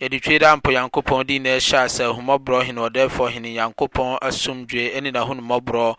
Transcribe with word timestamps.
yɛde 0.00 0.18
twe 0.20 0.38
da 0.38 0.52
ampo 0.52 0.70
nyankopɔn 0.72 1.26
di 1.26 1.38
na 1.38 1.50
ɛhyɛ 1.56 1.88
sɛ 1.88 2.04
ahomɔborɔ 2.04 2.64
hene 2.66 2.80
ɔdɛɛfoɔ 2.86 3.28
hene 3.32 3.48
nyankopɔn 3.54 4.18
asomdwe 4.20 5.00
ne 5.00 5.10
n'ahonmmɔborɔ 5.10 5.94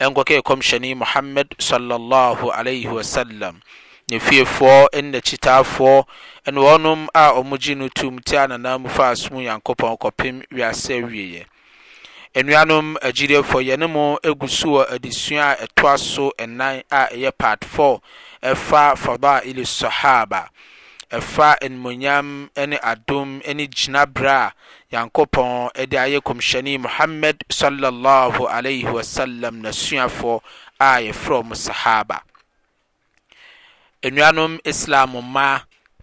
ɛnkɔkɛ 0.00 0.42
kɔmhyɛne 0.44 0.94
muhammad 0.96 1.48
sallallahu 1.58 2.50
alaihi 2.52 2.84
wasallam 2.92 3.60
nefiefoɔ 4.10 4.44
fiefoɔ 4.44 4.88
ne 5.00 5.00
n'akyitaafoɔ 5.16 6.04
ne 6.52 6.60
wɔnom 6.60 7.08
a 7.14 7.30
ɔmogye 7.32 7.74
no 7.74 7.88
tum 7.88 8.18
ti 8.18 8.36
anana 8.36 8.78
mu 8.78 8.88
fa 8.90 9.12
asom 9.12 9.38
nyankopɔn 9.40 9.96
kɔpem 9.98 10.42
wiase 10.52 11.00
wieɛ 11.08 11.46
nnuanom 12.34 12.98
agyidefoɔ 13.00 13.64
yɛne 13.64 13.88
mo 13.90 14.18
gu 14.22 14.46
so 14.48 14.68
wɔ 14.76 14.90
adesua 14.92 15.56
a 15.58 15.64
ɛtoa 15.66 15.98
so 15.98 16.32
nan 16.46 16.82
a 16.90 17.06
ɛyɛ 17.08 17.32
part 17.38 17.64
4 17.64 17.98
ɛfa 18.42 18.94
fadail 18.98 19.64
sahaba 19.64 20.48
ɛfa 21.16 21.50
nmunyam 21.72 22.28
ne 22.68 22.76
adom 22.92 23.30
ne 23.56 23.64
gyinaberɛ 23.76 24.28
a 24.38 24.46
nyankopɔn 24.92 25.52
ɛde 25.80 25.96
ayɛ 26.04 26.18
kɔmhyanii 26.26 26.78
mohammad 26.84 27.36
swsalam 27.48 29.60
nasuafoɔ 29.64 30.34
a 30.88 31.00
yɛforɛ 31.06 31.40
mu 31.48 31.54
sahaba 31.64 32.16
nnuanom 34.02 34.58
islam 34.64 35.10
ma 35.32 35.60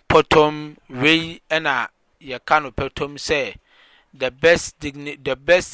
potɔm 0.09 0.75
wei 0.89 1.41
ɛna 1.49 1.87
yɛka 2.21 2.59
no 2.63 2.71
potom 2.71 3.15
sɛ 3.15 3.55
the 4.13 4.31
best 4.31 4.83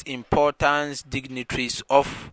importance 0.08 1.02
dignitaries 1.08 1.82
of 1.88 2.30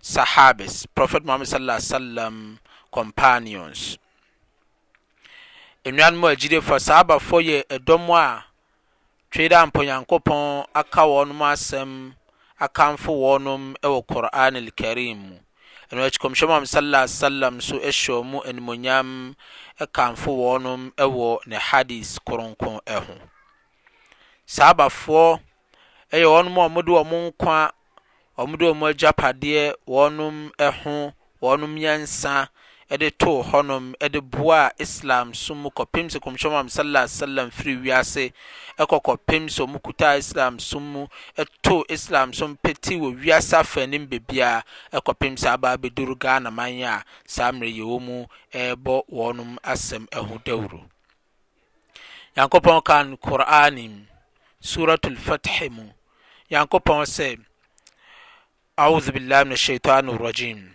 sahabes 0.00 0.86
propfet 0.94 1.24
mohammad 1.24 1.48
saw 1.48 1.78
salm 1.78 2.58
companions 2.92 3.98
nnuanom 5.84 6.24
a 6.24 6.60
fa 6.66 6.76
saa 6.80 6.98
abafoɔ 7.02 7.40
yɛ 7.48 7.58
ɛdɔm 7.74 8.10
a 8.12 8.44
twe 9.32 9.44
dɛ 9.50 9.56
ampa 9.62 9.80
nyankopɔn 9.86 10.66
aka 10.80 11.02
wɔnom 11.12 11.40
asɛm 11.52 12.12
akamfo 12.58 13.12
wɔnom 13.24 13.62
wɔ 13.82 14.06
koran 14.06 14.56
alkarim 14.56 15.18
mu 15.18 15.36
ɛno 15.90 16.00
akyi 16.06 16.18
kɔmhyɛ 16.20 16.48
mam 16.48 16.66
sala 16.66 17.08
salam 17.08 17.60
so 17.62 17.78
ahyɛ 17.78 18.24
mu 18.24 18.40
animonyam 18.44 19.34
kamfo 19.92 20.30
wɔnom 20.36 20.92
wɔ 20.98 21.38
ne 21.46 21.56
hadis 21.56 22.18
kronkron 22.26 22.80
ho 22.86 23.14
saa 24.44 24.74
abafoɔ 24.74 25.40
ɛyɛ 26.12 26.26
wɔnom 26.28 26.66
a 26.66 26.68
mode 26.68 26.86
wɔ 26.88 27.06
mo 27.08 27.30
nkwa 27.30 27.72
ɔmode 28.36 28.64
wɔ 28.68 28.76
mo 28.76 28.86
agyapadeɛ 28.92 29.74
wɔnom 29.88 30.52
ho 30.82 31.12
wɔnom 31.40 31.74
yɛnsa 31.80 32.50
de 32.98 33.10
too 33.10 33.42
hɔnom 33.42 33.94
de 34.10 34.20
boaa 34.20 34.70
islam 34.84 35.28
so 35.42 35.52
mu 35.60 35.68
kɔpem 35.78 36.06
sɛ 36.12 36.18
kɔmhyɛ 36.24 36.48
mam 36.52 36.68
sallallahu 36.68 37.04
alaihi 37.06 37.20
wasallam 37.22 37.50
firi 37.52 37.76
wiase 37.84 38.24
ɛkɔ 38.82 38.98
kɔpem 39.06 39.44
sɛ 39.54 39.62
ɔmo 39.66 39.80
kutaa 39.80 40.18
islam 40.18 40.58
so 40.58 40.80
mu 40.80 41.06
ɛtoo 41.38 41.84
islam 41.88 42.32
so 42.32 42.48
mpete 42.48 42.98
wɔ 43.00 43.14
wiase 43.24 43.52
afɛnim 43.62 44.06
bebiara 44.08 44.64
ɛkɔpem 44.92 45.32
e 45.34 45.36
sɛ 45.36 45.52
aba 45.54 45.76
abɛduru 45.76 46.18
ghana 46.18 46.50
man 46.50 46.72
yɛ 46.72 46.86
a 47.00 47.04
saa 47.26 47.52
mmerɛ 47.52 47.74
yɛ 47.76 48.00
mu 48.02 48.26
ɛrebɔ 48.52 49.02
wɔnom 49.08 49.58
asɛm 49.62 50.08
ɛho 50.08 50.42
dawuro 50.44 50.82
nyankopɔn 52.36 52.82
kan 52.84 53.16
qur'anim 53.16 54.06
suratul 54.60 55.16
fath 55.16 55.68
mu 55.70 55.84
nyankopɔn 56.50 57.06
sɛ 57.06 57.38
أعوذ 58.80 59.10
بالله 59.12 59.44
من 59.44 59.52
الشيطان 59.60 60.08
الرجيم 60.10 60.74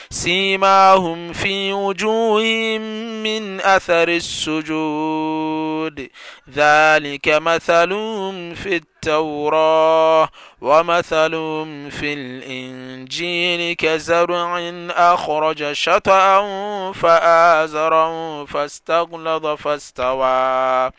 سيماهم 0.11 1.33
في 1.33 1.73
وجوههم 1.73 2.81
من 3.23 3.61
أثر 3.61 4.07
السجود 4.09 6.07
ذلك 6.53 7.27
مثلهم 7.27 8.53
في 8.53 8.75
التوراة 8.75 10.29
ومثلهم 10.61 11.89
في 11.89 12.13
الإنجيل 12.13 13.75
كزرع 13.75 14.59
أخرج 14.91 15.71
شطأ 15.71 16.91
فآزره 16.91 18.45
فاستغلظ 18.45 19.45
فاستوى 19.47 20.91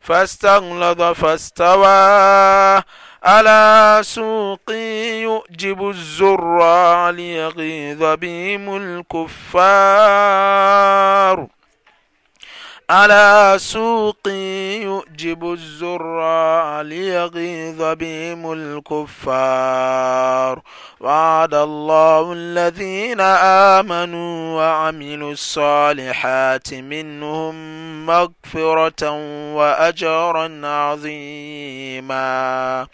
فاستغلظ 0.00 1.02
فاستوى 1.02 2.00
ألا 3.26 4.02
سوقي 4.02 5.20
يؤجب 5.22 5.88
الزرع 5.88 7.10
ليغيظ 7.10 8.02
بهم 8.14 8.76
الكفار 8.76 11.46
ألا 12.90 13.58
سوقي 13.58 14.80
يؤجب 14.82 15.52
الزرع 15.52 16.80
ليغيظ 16.82 17.78
بهم 17.82 18.52
الكفار 18.52 20.60
وعد 21.00 21.54
الله 21.54 22.32
الذين 22.32 23.20
آمنوا 23.76 24.56
وعملوا 24.62 25.32
الصالحات 25.32 26.74
منهم 26.74 27.54
مغفرة 28.06 29.10
وأجرا 29.56 30.66
عظيما 30.66 32.86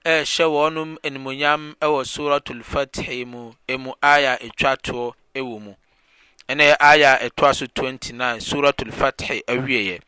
ɛhyɛ 0.04 0.44
wɔnom 0.54 0.96
animunyam 1.06 1.74
wɔ 1.80 2.04
surat 2.06 2.50
alfathe 2.50 3.24
mu 3.26 3.52
mu 3.78 3.94
aya 4.02 4.36
ɛtwatoɔ 4.36 5.12
wɔ 5.36 5.60
mu 5.64 5.74
ɛ 6.50 6.76
ya 6.98 7.16
ɛtaso 7.18 7.66
29 7.74 8.38
suratfat 8.40 9.42
awie 9.48 9.98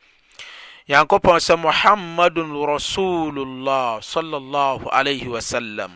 nyankopɔn 0.87 1.39
sɛ 1.41 1.55
mohamadun 1.59 2.51
rasullah 2.67 3.97
swsm 3.99 5.91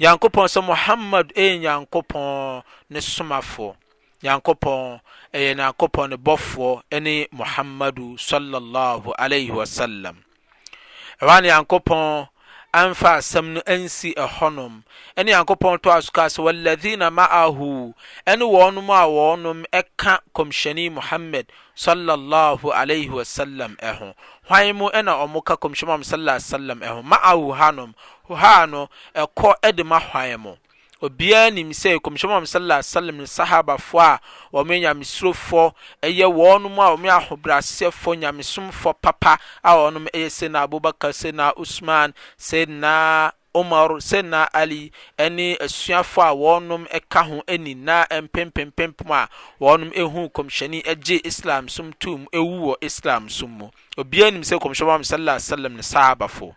nyankopɔn 0.00 0.46
sɛ 0.48 0.62
mohamado 0.64 1.32
ɛ 1.36 1.58
nyankopɔn 1.60 2.62
ne 2.88 3.00
somafoɔ 3.00 3.76
nyankopɔn 4.24 4.82
ɛyɛ 5.36 5.52
nyankopɔn 5.58 6.06
ne 6.10 6.16
bɔfoɔ 6.26 6.70
ne 7.04 7.12
mohamado 7.38 8.06
sl 8.26 8.54
aaiwasalam 9.24 10.16
ɛwa 11.20 11.42
ne 11.42 11.48
nyankopɔn 11.50 12.26
amfa 12.74 13.10
asɛm 13.18 13.44
no 13.54 13.60
ansi 13.74 14.12
ɛhɔnom 14.14 14.82
ɛne 15.18 15.24
nyankopɔn 15.30 15.76
tɔa 15.84 16.02
sokaa 16.06 16.28
sɛ 16.34 16.40
waladhina 16.44 17.06
maaho 17.18 17.90
ɛne 18.26 18.42
wɔɔ 18.54 18.74
nom 18.74 18.90
a 18.90 19.02
wɔɔnom 19.16 19.64
ɛka 19.72 20.14
kɔmhyɛnii 20.34 20.90
mohamed 20.92 21.46
sawasaam 21.76 23.76
ɛho 23.82 24.14
hwan 24.48 24.72
mo 24.76 24.90
ɛna 24.90 25.12
ɔmoka 25.24 25.56
komhyɛnmu 25.58 25.90
amo 25.90 26.04
ssalam 26.04 26.80
ɛho 26.80 27.02
maaho 27.02 27.52
hanom 27.58 27.94
ha 28.30 28.66
no 28.66 28.88
ɛkɔ 29.16 29.72
de 29.76 29.82
ma 29.84 29.98
hwann 29.98 30.40
mo 30.40 30.58
obiara 31.02 31.50
nim 31.50 31.70
sɛ 31.72 31.98
kɔmhyɛn 31.98 32.40
mu 32.40 32.46
sallallahu 32.46 32.80
alaihi 32.80 32.94
wasallam 32.94 33.16
ne 33.16 33.26
sahabafoɔ 33.26 34.06
a 34.06 34.20
wɔn 34.54 34.80
nyamesurofoɔ 34.80 35.72
ɛyɛ 36.02 36.26
wɔn 36.32 36.66
a 36.78 36.94
wɔn 36.94 37.10
ahobrɛasefoɔ 37.18 38.14
nyamesomfoɔ 38.22 38.94
papa 39.02 39.38
a 39.64 39.70
wɔn 39.74 40.06
ɛyɛ 40.14 40.26
sɛna 40.30 40.62
abubakar 40.68 41.10
sɛna 41.10 41.52
usman 41.58 42.14
sɛna 42.38 43.32
umar 43.54 43.88
sɛna 43.98 44.48
ali 44.54 44.92
ɛne 45.18 45.58
asuafoɔ 45.58 46.22
a 46.22 46.34
wɔn 46.36 46.86
ɛka 46.88 47.26
ho 47.26 47.42
nyinaa 47.48 48.06
mpempempempem 48.28 49.10
a 49.10 49.26
wɔn 49.60 49.90
ehu 49.94 50.28
kɔmhyɛni 50.30 50.84
ɛgye 50.84 51.20
islam 51.26 51.68
som 51.68 51.92
tum 51.98 52.28
ewu 52.32 52.60
wɔ 52.70 52.76
islam 52.80 53.28
som 53.28 53.50
mu 53.50 53.70
obiara 53.98 54.30
nim 54.32 54.42
sɛ 54.42 54.56
kɔmhyɛn 54.56 54.98
mu 54.98 55.04
sallallahu 55.04 55.36
alaihi 55.36 55.50
wasallam 55.50 55.72
ne 55.74 55.82
sahabafoɔ 55.82 56.54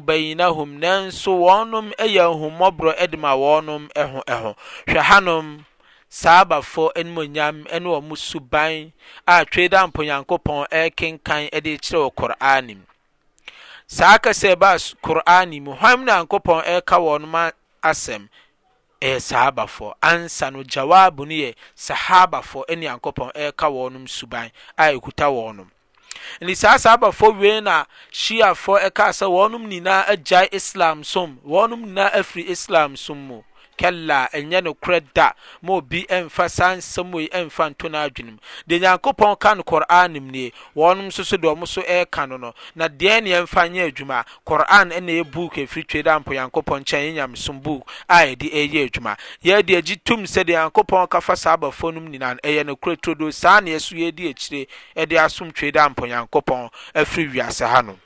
bainahum 0.03 0.79
nanso 0.83 1.31
wɔnom 1.39 1.93
ɛyɛ 1.95 2.23
ahummɔborɔ 2.27 3.17
ma 3.19 3.35
wɔnom 3.37 3.89
hwɛ 3.95 4.55
hanom 4.99 5.65
ɛne 6.13 7.83
suban 8.17 8.93
a 9.25 9.45
twei 9.45 9.69
da 9.69 9.87
mpo 9.87 10.03
nyankopɔn 10.03 10.65
ɛrekenkan 10.69 11.49
ɛde 11.51 11.79
kyerɛ 11.79 11.99
wɔ 12.03 12.11
kor'ane 12.17 12.75
mu 12.75 12.83
saa 13.87 14.19
kasa 14.19 14.57
ba 14.57 14.77
kor'ane 15.01 15.61
mu 15.63 15.73
hwan 15.77 16.05
nyankopɔn 16.05 16.63
ɛreka 16.65 16.99
wɔnom 16.99 17.53
asɛm 17.85 18.29
ɛyɛ 19.01 19.21
sahabafo 19.21 19.95
ansa 20.03 20.51
no 20.53 20.65
jawabu 20.65 21.19
no 21.25 21.33
yɛ 21.33 21.55
sahabafo 21.77 22.65
ɛne 22.69 22.81
nyankopɔn 22.83 23.31
ɛreka 23.37 23.69
wɔnom 23.71 24.09
suban 24.09 24.51
ni 26.41 26.55
saa 26.57 26.79
saabafo 26.83 27.27
wei 27.41 27.59
na 27.67 27.77
shiafo 28.21 28.73
ɛka 28.87 29.05
sɛ 29.19 29.27
wɔnom 29.37 29.65
nyinaa 29.71 30.03
agyae 30.13 30.47
islam 30.59 30.99
som 31.13 31.31
wɔnom 31.53 31.81
nyinaa 31.87 32.13
afiri 32.19 32.45
islam 32.55 32.91
som 33.05 33.19
mu 33.29 33.39
lɛnyɛ 33.89 34.61
nokorɛ 34.61 35.01
da 35.15 35.33
mabi 35.63 36.07
mfa 36.27 36.49
saansɛmi 36.49 37.31
mfa 37.47 37.71
ntono 37.71 38.09
dwenem 38.11 38.39
deɛ 38.69 38.81
nyankopɔn 38.81 39.37
kan 39.39 39.63
kuran 39.63 40.13
mni 40.21 40.53
wɔnom 40.77 41.11
soso 41.11 41.37
de 41.39 41.49
ɔmo 41.49 41.67
so 41.67 41.83
ka 42.11 42.27
no 42.27 42.37
no 42.39 42.53
na 42.75 42.89
deɛneɛmfa 42.89 43.71
yɛ 43.71 43.87
adwuma 43.93 44.25
koran 44.45 44.89
nɛbk 44.91 45.67
fii 45.69 45.83
twedmpnyankpɔ 45.83 46.85
kyyaobk 46.85 47.85
ɛ 48.09 48.37
yɛ 48.39 48.85
adwuma 48.87 49.17
yɛdegy 49.43 49.97
tum 50.05 50.25
sɛdeɛ 50.25 50.61
nyankopɔ 50.71 51.07
kafa 51.09 51.33
saabafonom 51.37 52.09
nyina 52.09 52.35
ɛyɛnokortrdosaaneɛsoyɛd 52.35 54.35
kyirde 54.35 55.21
asomtwed 55.21 55.75
ampnyankpɔn 55.77 56.71
fi 57.07 57.27
wis 57.29 57.61
anoɔ 57.63 57.97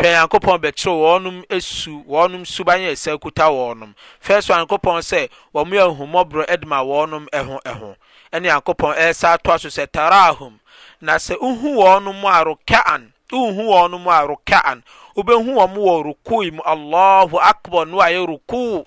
hwɛ 0.00 0.08
nyankopɔn 0.12 0.58
bɛkyerɛ 0.62 0.94
wɔnom 1.04 1.36
esu 1.56 1.92
wɔnom 2.08 2.44
suban 2.54 2.80
yɛ 2.86 2.92
sɛ 3.02 3.18
kuta 3.20 3.46
wɔnom 3.58 3.92
fɛs 4.24 4.46
nyankopɔn 4.50 4.98
sɛ 5.10 5.20
wɔn 5.54 5.68
yɛ 5.76 5.82
ahumɔborɔ 5.90 6.44
ɛde 6.52 6.64
ma 6.66 6.78
wɔnom 6.90 7.24
ɛho 7.38 7.56
ɛho 7.70 7.96
ɛne 8.32 8.44
nyankopɔn 8.46 8.94
ɛsa 8.96 9.34
atoa 9.36 9.58
so 9.60 9.68
sɛ 9.68 9.86
taraahum 9.86 10.58
na 11.00 11.16
sɛ 11.16 11.36
uhu 11.38 11.74
wɔnom 11.84 12.18
a 12.24 12.44
rokaan 12.48 13.12
uhu 13.30 13.62
wɔnom 13.72 14.06
a 14.08 14.24
rokaan 14.26 14.82
wobɛhu 15.14 15.50
wɔn 15.60 15.76
wɔ 15.76 16.02
rukuu 16.06 16.52
mu 16.52 16.62
allahu 16.64 17.38
akbar 17.38 17.84
no 17.86 18.00
a 18.00 18.06
yɛ 18.08 18.26
rukuu 18.26 18.86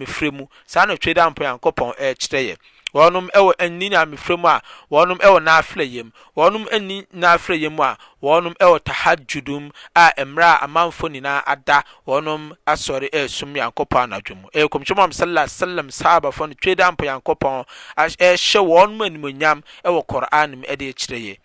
amefrɛ 0.01 0.31
mu 0.33 0.47
saa 0.65 0.85
na 0.85 0.93
twɛ 0.95 1.13
da 1.13 1.29
mpo 1.29 1.43
nyankopɔn 1.43 1.93
ɛrekyerɛ 1.97 2.45
yɛ 2.49 2.55
wɔnom 2.93 3.29
ɛwɔ 3.31 3.53
ani 3.59 3.89
nyamefrɛ 3.89 4.37
mu 4.39 4.47
a 4.49 4.61
wɔnom 4.91 5.17
ɛwɔ 5.19 5.39
n'afrɛ 5.45 5.91
yam 5.91 6.11
wɔnom 6.35 6.67
ani 6.73 7.03
n'afrɛ 7.13 7.59
yam 7.59 7.79
a 7.79 7.97
wɔnom 8.21 8.53
ɛwɔ 8.57 8.79
tahajudum 8.79 9.71
a 9.95 10.11
mmerɛ 10.17 10.43
a 10.43 10.61
amanfo 10.65 11.07
nyinaa 11.09 11.43
ada 11.45 11.83
wɔnom 12.07 12.55
asɔre 12.67 13.09
ɛresum 13.11 13.53
nyankopɔn 13.55 14.03
anadwo 14.11 14.35
mu 14.41 14.47
ɛyɛ 14.53 14.67
kɔmkyɛm 14.69 14.99
am 15.03 15.11
sallallahu 15.11 15.47
alaihi 15.47 15.59
wasallam 15.59 15.89
sahabafoɔ 15.99 16.47
no 16.49 16.53
twɛ 16.55 16.75
da 16.75 16.91
mpo 16.91 17.05
nyankopɔn 17.05 17.65
ɛhyɛ 17.97 18.61
wɔnom 18.61 19.01
animonyam 19.07 19.61
ɛwɔ 19.85 20.05
kɔr'an 20.07 20.49
mu 20.57 20.63
ɛde 20.65 20.93
kyerɛ 20.93 21.17
yɛ 21.29 21.37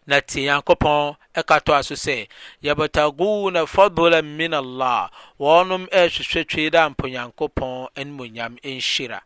na 0.09 0.17
te 0.25 0.41
nyankopɔn 0.41 1.15
ɛka 1.37 1.59
to 1.65 1.73
a 1.73 1.83
so 1.83 1.93
sɛ 1.95 2.25
yabtaguna 2.63 3.67
fadlan 3.69 4.25
min 4.35 4.53
allah 4.57 5.09
wɔnom 5.39 5.85
ɛhwehwɛ 5.89 6.45
twee 6.49 6.69
dɛ 6.69 6.81
ampo 6.85 7.05
nyankopɔn 7.07 7.87
animonyam 7.95 8.57
ɛnhyira 8.65 9.21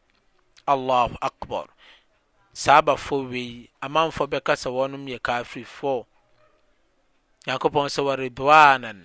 allahu 0.68 1.16
akbar 1.22 1.68
saa 2.52 2.82
abafo 2.84 3.24
wei 3.30 3.70
amanfo 3.82 4.28
bɛka 4.28 4.54
sɛ 4.60 4.68
wɔnom 4.78 5.08
yɛ 5.08 5.20
kafirifoɔ 5.24 6.04
nyankopɔn 7.48 7.88
sɛ 7.88 8.04
waridwanan 8.08 9.00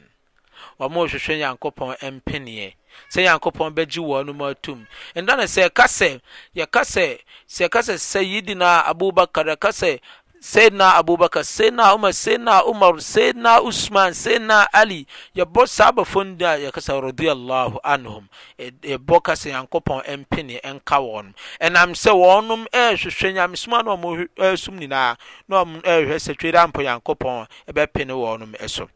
wɔma 0.81 1.07
ɔhwehwɛ 1.07 1.37
nyankopɔn 1.39 1.95
mpeneɛ 2.19 2.75
sɛ 3.13 3.21
nyankopɔn 3.25 3.71
bɛgye 3.77 4.03
wɔnom 4.11 4.51
atum 4.51 4.83
ɛnda 5.15 5.37
ne 5.39 5.45
sɛ 5.47 5.69
ɛka 5.71 5.87
sɛ 5.87 6.21
yɛka 6.59 6.83
sɛ 6.95 7.21
sɛ 7.49 7.69
ɛka 7.71 7.81
sɛ 7.87 7.95
sayidina 8.11 8.83
abubakar 8.91 9.47
ɛka 9.55 9.71
sɛ 9.83 10.01
sayyidina 10.41 10.95
abubakar 10.95 11.45
sayyidina 11.45 11.95
umar 11.95 12.13
sayyidina 12.13 12.65
umar 12.65 12.95
sayyidina 13.01 13.63
usman 13.63 14.13
sayyidina 14.15 14.67
ali 14.73 15.07
yɛbɔ 15.35 15.67
saba 15.67 16.03
abafo 16.03 16.25
da 16.39 16.53
a 16.53 16.59
yɛkasa 16.59 16.95
radiyallahu 17.03 17.81
anhum 17.83 18.29
yɛbɔ 18.59 19.15
e, 19.15 19.19
e 19.19 19.21
kasa 19.25 19.49
yankopɔn 19.51 20.03
ɛmpene 20.07 20.61
ɛnka 20.63 20.99
wɔn 21.03 21.35
ɛnam 21.61 21.91
sɛ 21.99 22.11
wɔnom 22.15 22.67
ɛrehwehwɛ 22.71 23.33
nyamesoma 23.35 23.83
na 23.85 23.97
wɔn 23.97 24.29
ɛresum 24.39 24.79
nyinaa 24.79 25.17
na 25.49 25.65
wɔn 25.65 25.83
ɛrehwɛ 25.83 26.17
sɛ 26.23 26.39
twere 26.39 26.59
ampɔ 26.63 26.85
yankopɔn 26.87 27.47
ɛbɛpene 27.69 28.15
wɔn 28.15 28.55
ɛso 28.63 28.87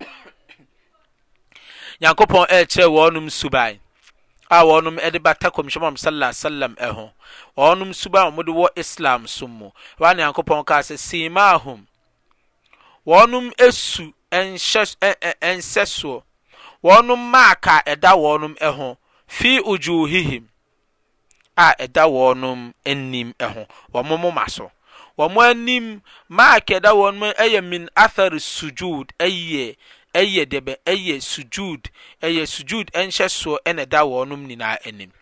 yankopɔn 2.02 2.46
ɛrekyerɛ 2.50 2.90
wɔnom 2.90 3.30
suban 3.30 3.78
a 4.50 4.58
wɔnom 4.68 4.96
de 5.12 5.18
bata 5.18 5.50
kɔmhyɛm 5.50 5.84
a 5.92 5.96
sallallahu 6.04 6.34
sallam 6.44 6.76
ho 6.94 7.10
wɔnom 7.56 7.94
suba 7.94 8.20
a 8.26 8.30
wɔde 8.32 8.48
wɔ 8.48 8.68
islam 8.76 9.26
so 9.26 9.46
mu 9.46 9.70
wɔn 10.00 10.16
ne 10.16 10.22
yankopɔn 10.22 10.64
kaa 10.64 10.80
sɛ 10.80 10.96
simaahum 10.96 11.84
wɔnom 13.06 13.52
esu 13.58 14.12
nhyɛ 14.32 15.16
nsɛ 15.58 15.84
soɔ 15.96 16.22
wɔnom 16.82 17.30
maaka 17.30 17.82
ɛda 17.86 18.12
wɔnom 18.16 18.58
ho 18.72 18.96
fi 19.26 19.58
ujuhihim 19.60 20.44
a 21.56 21.74
ɛda 21.80 22.08
wɔnom 22.08 22.72
anim 22.86 23.34
ho 23.42 23.66
wɔn 23.92 24.18
moma 24.18 24.48
so 24.48 24.72
wɔn 25.18 25.50
anim 25.50 26.00
maaka 26.30 26.80
ɛda 26.80 26.94
wɔnom 26.96 27.34
ɛyɛ 27.34 27.62
min 27.62 27.88
athar 27.94 28.30
sujud 28.40 29.10
ɛyɛ 29.18 29.76
ɛyɛ 30.16 30.44
de 30.48 30.60
b 30.64 30.68
yɛ 30.86 31.16
sudude 31.20 31.90
yɛ 32.22 32.44
sudjuud 32.46 32.88
nhyɛ 32.94 33.28
soɔ 33.28 33.58
nɛ 33.74 33.86
da 33.88 34.02
wɔ 34.04 34.26
nom 34.28 34.46
nyinaa 34.48 34.78
anim 34.86 35.12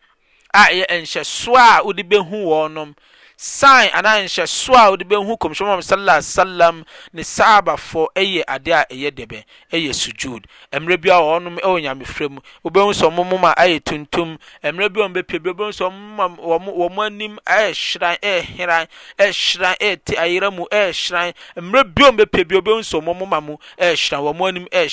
ayɛ 0.55 0.85
nhyɛ 1.03 1.25
soɔ 1.25 1.79
a 1.79 1.83
wode 1.85 2.03
bɛhu 2.09 2.37
wɔ 2.51 2.71
nom 2.71 2.95
sane 3.37 3.91
ana 3.91 4.19
nhyɛ 4.21 4.47
soa 4.47 4.91
wode 4.91 5.05
bɛhu 5.05 5.37
kɔmsyɛ 5.39 5.73
am 5.75 5.83
saala 5.83 6.23
salam 6.23 6.85
ne 7.13 7.23
saabafɔ 7.23 8.07
ɛyɛ 8.17 8.43
ade 8.49 8.69
a 8.73 8.85
ɛyɛ 8.91 9.11
d 9.15 9.27
bɛ 9.27 9.45
ɛyɛ 9.73 9.93
sujude 9.95 10.47
merɛ 10.73 10.97
bi 11.01 11.11
a 11.11 11.19
ɔnom 11.21 11.59
wɔ 11.61 11.77
nyame 11.83 12.05
frɛ 12.07 12.29
mu 12.31 12.41
wbɛsɔmomoma 12.65 13.53
ayɛ 13.57 13.81
tontum 13.85 14.39
iɔmo 14.65 17.07
anim 17.07 17.39
yeran 17.47 18.17
heran 18.23 18.89
hyeran 19.19 19.99
te 20.05 20.17
ayer 20.17 20.51
mu 20.51 20.67
yeran 20.73 21.35
merɛ 21.57 21.85
bibpbibsmmoma 22.33 23.41
mu 23.43 23.59
yran 23.79 24.37
manim 24.39 24.67
yɛ 24.73 24.87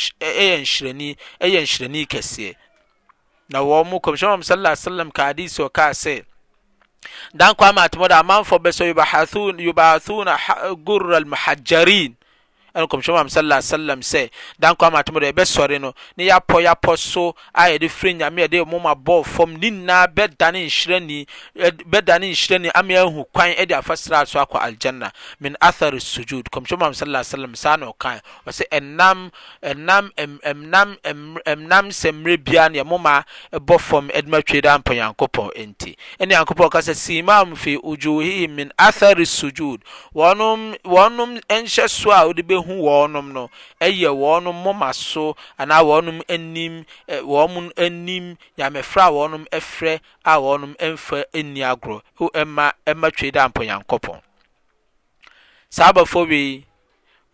nhyerɛni 0.60 2.08
kɛseɛ 2.08 2.56
na 3.50 3.60
wɔm 3.64 4.00
kɔmsɛa 4.02 4.42
sasalam 4.44 5.12
kaadesɔkasɛ 5.14 6.26
دان 7.40 7.54
قام 7.54 7.78
اتمد 7.80 8.14
مانفو 8.14 8.58
بسو 8.58 8.84
يبحثون 8.86 9.60
يبعثون 9.60 10.30
غر 10.88 11.18
المحجرين 11.18 12.16
ɛne 12.76 12.88
kɔmhyɛm 12.88 13.18
am 13.20 13.30
sala 13.30 13.62
salam 13.62 14.00
sɛ 14.02 14.30
da 14.60 14.74
nkɔ 14.74 14.88
ama 14.88 15.04
tom 15.04 15.16
dɛ 15.16 15.32
ɛbɛsɔre 15.32 15.80
no 15.82 15.94
ne 16.18 16.28
yɛapɔ 16.28 16.64
yɛapɔ 16.66 16.98
so 16.98 17.36
a 17.54 17.64
yɛde 17.70 17.90
firi 17.90 18.14
nyame 18.16 18.48
yɛde 18.48 18.66
moma 18.68 18.96
bɔɔ 18.96 19.26
fam 19.26 19.54
ne 19.56 19.70
nyinaa 19.70 20.08
bɛdane 20.14 20.66
nhyirani 20.66 21.28
bɛdane 21.86 22.32
nhyirani 22.34 22.72
ama 22.76 22.94
yɛahu 22.94 23.26
kwan 23.32 23.54
de 23.68 23.74
afa 23.76 23.96
sra 23.98 24.26
so 24.26 24.40
akɔ 24.44 24.60
aljanna 24.60 25.12
min 25.40 25.56
athar 25.62 25.92
sujud 26.02 26.44
kɔmhyɛm 26.50 26.84
am 26.86 26.94
sala 26.94 27.24
salam 27.24 27.56
saa 27.56 27.76
na 27.78 27.92
ɔkae 27.92 28.22
ɔsɛ 28.48 28.68
ɛnam 28.72 29.30
ɛnam 29.64 30.10
ɛnam 30.42 30.98
ɛnam 31.04 31.94
sɛmmerɛ 31.94 32.38
biara 32.44 32.70
ne 32.72 32.82
yɛmoma 32.82 33.24
bɔ 33.54 33.80
fam 33.80 34.08
de 34.08 34.24
ma 34.30 34.40
twe 34.42 34.62
da 34.62 34.80
mpɔnyankopɔn 34.80 35.50
nti 35.62 35.96
ɛne 36.20 36.32
yankopɔn 36.32 36.72
ka 36.72 36.80
sɛ 36.80 36.96
simam 36.96 37.56
fi 37.56 37.78
ujuhihim 37.78 38.50
min 38.50 38.72
athar 38.80 39.16
sujud 39.26 39.78
wɔnom 40.16 40.76
wɔnom 40.84 41.40
nhyɛ 41.48 41.88
so 41.90 42.10
a 42.12 42.26
wode 42.26 42.38
bɛhu 42.42 42.63
hwɔnom 42.68 43.28
no 43.34 43.44
yɛ 43.80 44.10
wɔnom 44.24 44.54
moma 44.64 44.94
so 44.94 45.36
anaɔn 45.60 46.06
nim 48.06 48.38
amfrɛ 48.58 49.10
ɔnm 49.24 49.46
frɛ 49.48 50.00
ɔn 50.26 50.74
mfa 50.80 51.24
n 51.34 51.56
aorma 51.58 53.12
te 53.16 53.32
dɛ 53.32 53.50
pyankpɔn 53.54 54.22
saa 55.70 55.92
bɔfo 55.92 56.28
e 56.32 56.66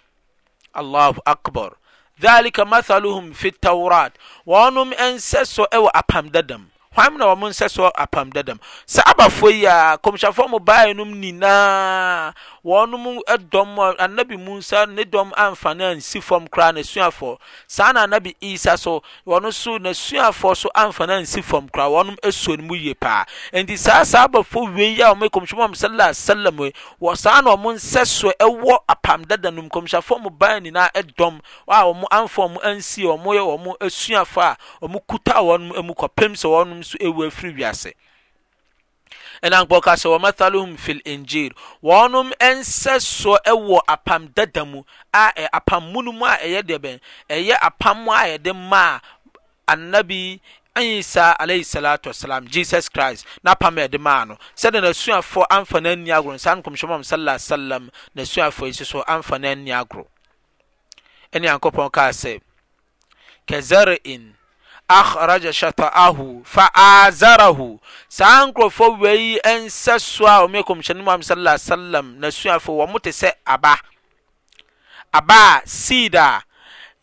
ذلك 2.22 2.60
مثلهم 2.60 3.32
في 3.34 3.48
التوراة 3.48 4.12
وانهم 4.46 4.94
انسسوا 4.94 5.76
او 5.76 5.88
ابام 5.88 6.28
ددم 6.30 6.66
hwan 6.96 7.18
na 7.18 7.26
wɔn 7.26 7.50
nsɛ 7.50 7.70
so 7.70 7.90
apam 7.98 8.32
dadam 8.34 8.58
sɛ 8.88 9.04
abafoɔ 9.04 9.52
yi 9.54 9.66
a 9.66 9.98
kɔmhyɛfoɔ 10.04 10.50
mu 10.50 10.60
baa 10.60 10.92
nom 10.94 11.14
nyinaa 11.14 12.34
wɔn 12.66 13.22
dɔm 13.52 13.96
anabi 14.00 14.38
musa 14.38 14.86
ne 14.88 15.04
dɔm 15.04 15.32
amfa 15.38 15.74
no 15.76 15.86
ansi 15.94 16.22
fam 16.22 16.48
koraa 16.48 16.74
n'asuafoɔ 16.74 17.38
saa 17.68 17.92
na 17.92 18.08
anabi 18.08 18.36
isa 18.42 18.76
so 18.78 19.04
wɔn 19.26 19.44
nso 19.50 19.78
n'asuafoɔ 19.80 20.58
so 20.58 20.70
amfa 20.76 21.08
no 21.08 21.14
ansi 21.22 21.44
fam 21.44 21.70
koraa 21.70 21.88
wɔn 21.90 22.20
asuo 22.22 22.58
no 22.58 22.64
mu 22.64 22.74
yie 22.76 22.96
paa 22.96 23.24
nti 23.54 23.78
saa 23.78 24.04
saa 24.04 24.28
abafoɔ 24.28 24.74
wie 24.74 24.86
yi 24.96 25.02
a 25.02 25.14
wɔn 25.14 25.30
kɔmhyɛfoɔ 25.30 25.70
mu 25.70 25.76
sallah 25.76 26.10
sallam 26.14 26.58
yi 26.60 26.74
wɔ 27.00 27.16
saa 27.16 27.40
na 27.42 27.56
wɔn 27.56 27.76
nsɛ 27.78 28.06
so 28.08 28.32
ɛwɔ 28.40 28.78
apam 28.90 29.24
dadam 29.28 29.56
nom 29.56 29.70
kɔmhyɛfoɔ 29.70 30.22
mu 30.22 30.30
baa 30.32 30.60
nyinaa 30.60 30.90
ɛdɔm 30.94 31.40
a 31.68 31.72
wɔn 31.84 32.06
amfa 32.12 32.42
wɔn 32.42 32.62
ansi 32.64 33.04
wɔn 33.04 33.22
yɛ 33.22 33.44
wɔn 33.58 33.78
asuafoɔ 33.78 34.56
a 34.82 34.88
wɔn 34.88 35.02
kuta 35.08 35.34
wɔn 35.38 35.86
mu 35.86 35.94
kɔpem 35.94 36.34
sɛ 36.34 36.50
wɔn 36.50 36.79
so 36.84 36.98
ɛwua 36.98 37.32
firi 37.32 37.54
wiasɛ 37.58 37.92
ɛn 39.44 39.54
apɔasɛ 39.60 40.08
wɔ 40.12 40.18
mathalohum 40.20 40.78
fi 40.78 40.94
l 40.94 41.02
ingir 41.06 41.52
wɔnom 41.84 42.34
nsɛ 42.38 42.94
sɔ 43.00 43.38
ɛwɔ 43.46 43.82
apam 43.88 44.32
dada 44.34 44.66
mu 44.66 44.84
a 45.14 45.32
apam 45.54 45.92
mu 45.92 46.02
no 46.02 46.12
mu 46.12 46.26
a 46.26 46.38
ɛyɛ 46.38 46.62
debɛn 46.64 47.00
ɛyɛ 47.30 47.56
apam 47.62 48.04
mu 48.04 48.12
a 48.12 48.38
ɛde 48.38 48.54
maa 48.70 49.00
annabi 49.68 50.40
isa 50.80 51.36
alaihi 51.40 51.66
salat 51.66 52.04
asalam 52.08 52.46
jesus 52.48 52.88
christ 52.90 53.26
na 53.44 53.54
apam 53.56 53.76
de 53.90 53.98
maa 53.98 54.24
no 54.26 54.38
sɛdɛnasuaf 54.56 55.46
amfa 55.50 55.82
no 55.82 55.96
ni 55.96 56.12
agoro 56.12 56.38
sanko 56.40 56.72
saalasalam 56.72 57.90
nasuafss 58.16 59.04
amfa 59.08 59.40
non 59.40 59.66
agoronkɔaɛ 61.46 62.40
ahraga 64.90 65.52
shɛtaaho 65.60 66.28
fa 66.54 66.66
aazara 66.74 67.46
ho 67.58 67.70
saa 68.16 68.46
nkurɔfɔ 68.46 68.86
wei 69.00 69.38
nsɛ 69.64 69.94
so 70.02 70.26
a 70.28 70.40
ɔme 70.46 70.62
ɛkɔmhyɛ 70.64 70.96
no 70.98 71.04
moham 71.04 71.22
salala 71.24 71.58
salam 71.60 72.18
nasuafo 72.20 72.72
wɔ 72.74 72.88
mote 72.90 73.12
sɛ 73.14 73.32
ababa 73.46 75.62
sdaa 75.66 76.44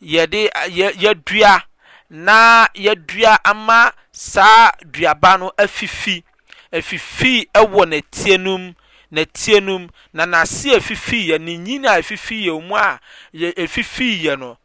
yda 0.00 1.62
na 2.10 2.66
yda 2.74 3.38
ama 3.44 3.92
saa 4.12 4.72
duaba 4.82 5.36
no 5.38 5.52
afifi 5.56 6.24
fifii 6.72 7.46
wɔ 7.54 8.02
'timntinom 8.02 9.88
na 10.12 10.24
nase 10.26 10.80
fifiyɛ 10.82 11.38
ne 11.40 11.52
yini 11.56 11.86
a 11.86 12.02
fifi 12.02 12.46
y 12.50 12.58
mu 12.60 12.74
a 12.74 12.98
fifiiɛ 13.32 14.36
no 14.38 14.58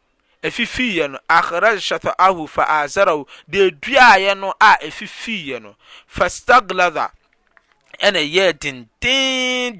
fifiɛ 0.50 1.06
no 1.10 1.18
ahraj 1.28 1.78
shataaho 1.84 2.48
faazara 2.48 3.14
o 3.14 3.26
de 3.48 3.70
duaayɛ 3.70 4.34
no 4.36 4.54
a 4.60 4.74
fifiɛ 4.90 5.60
no 5.62 5.76
fastaglaha 6.08 7.10
ɛnɛyɛɛ 8.02 8.58
din 8.60 8.88
y 9.04 9.72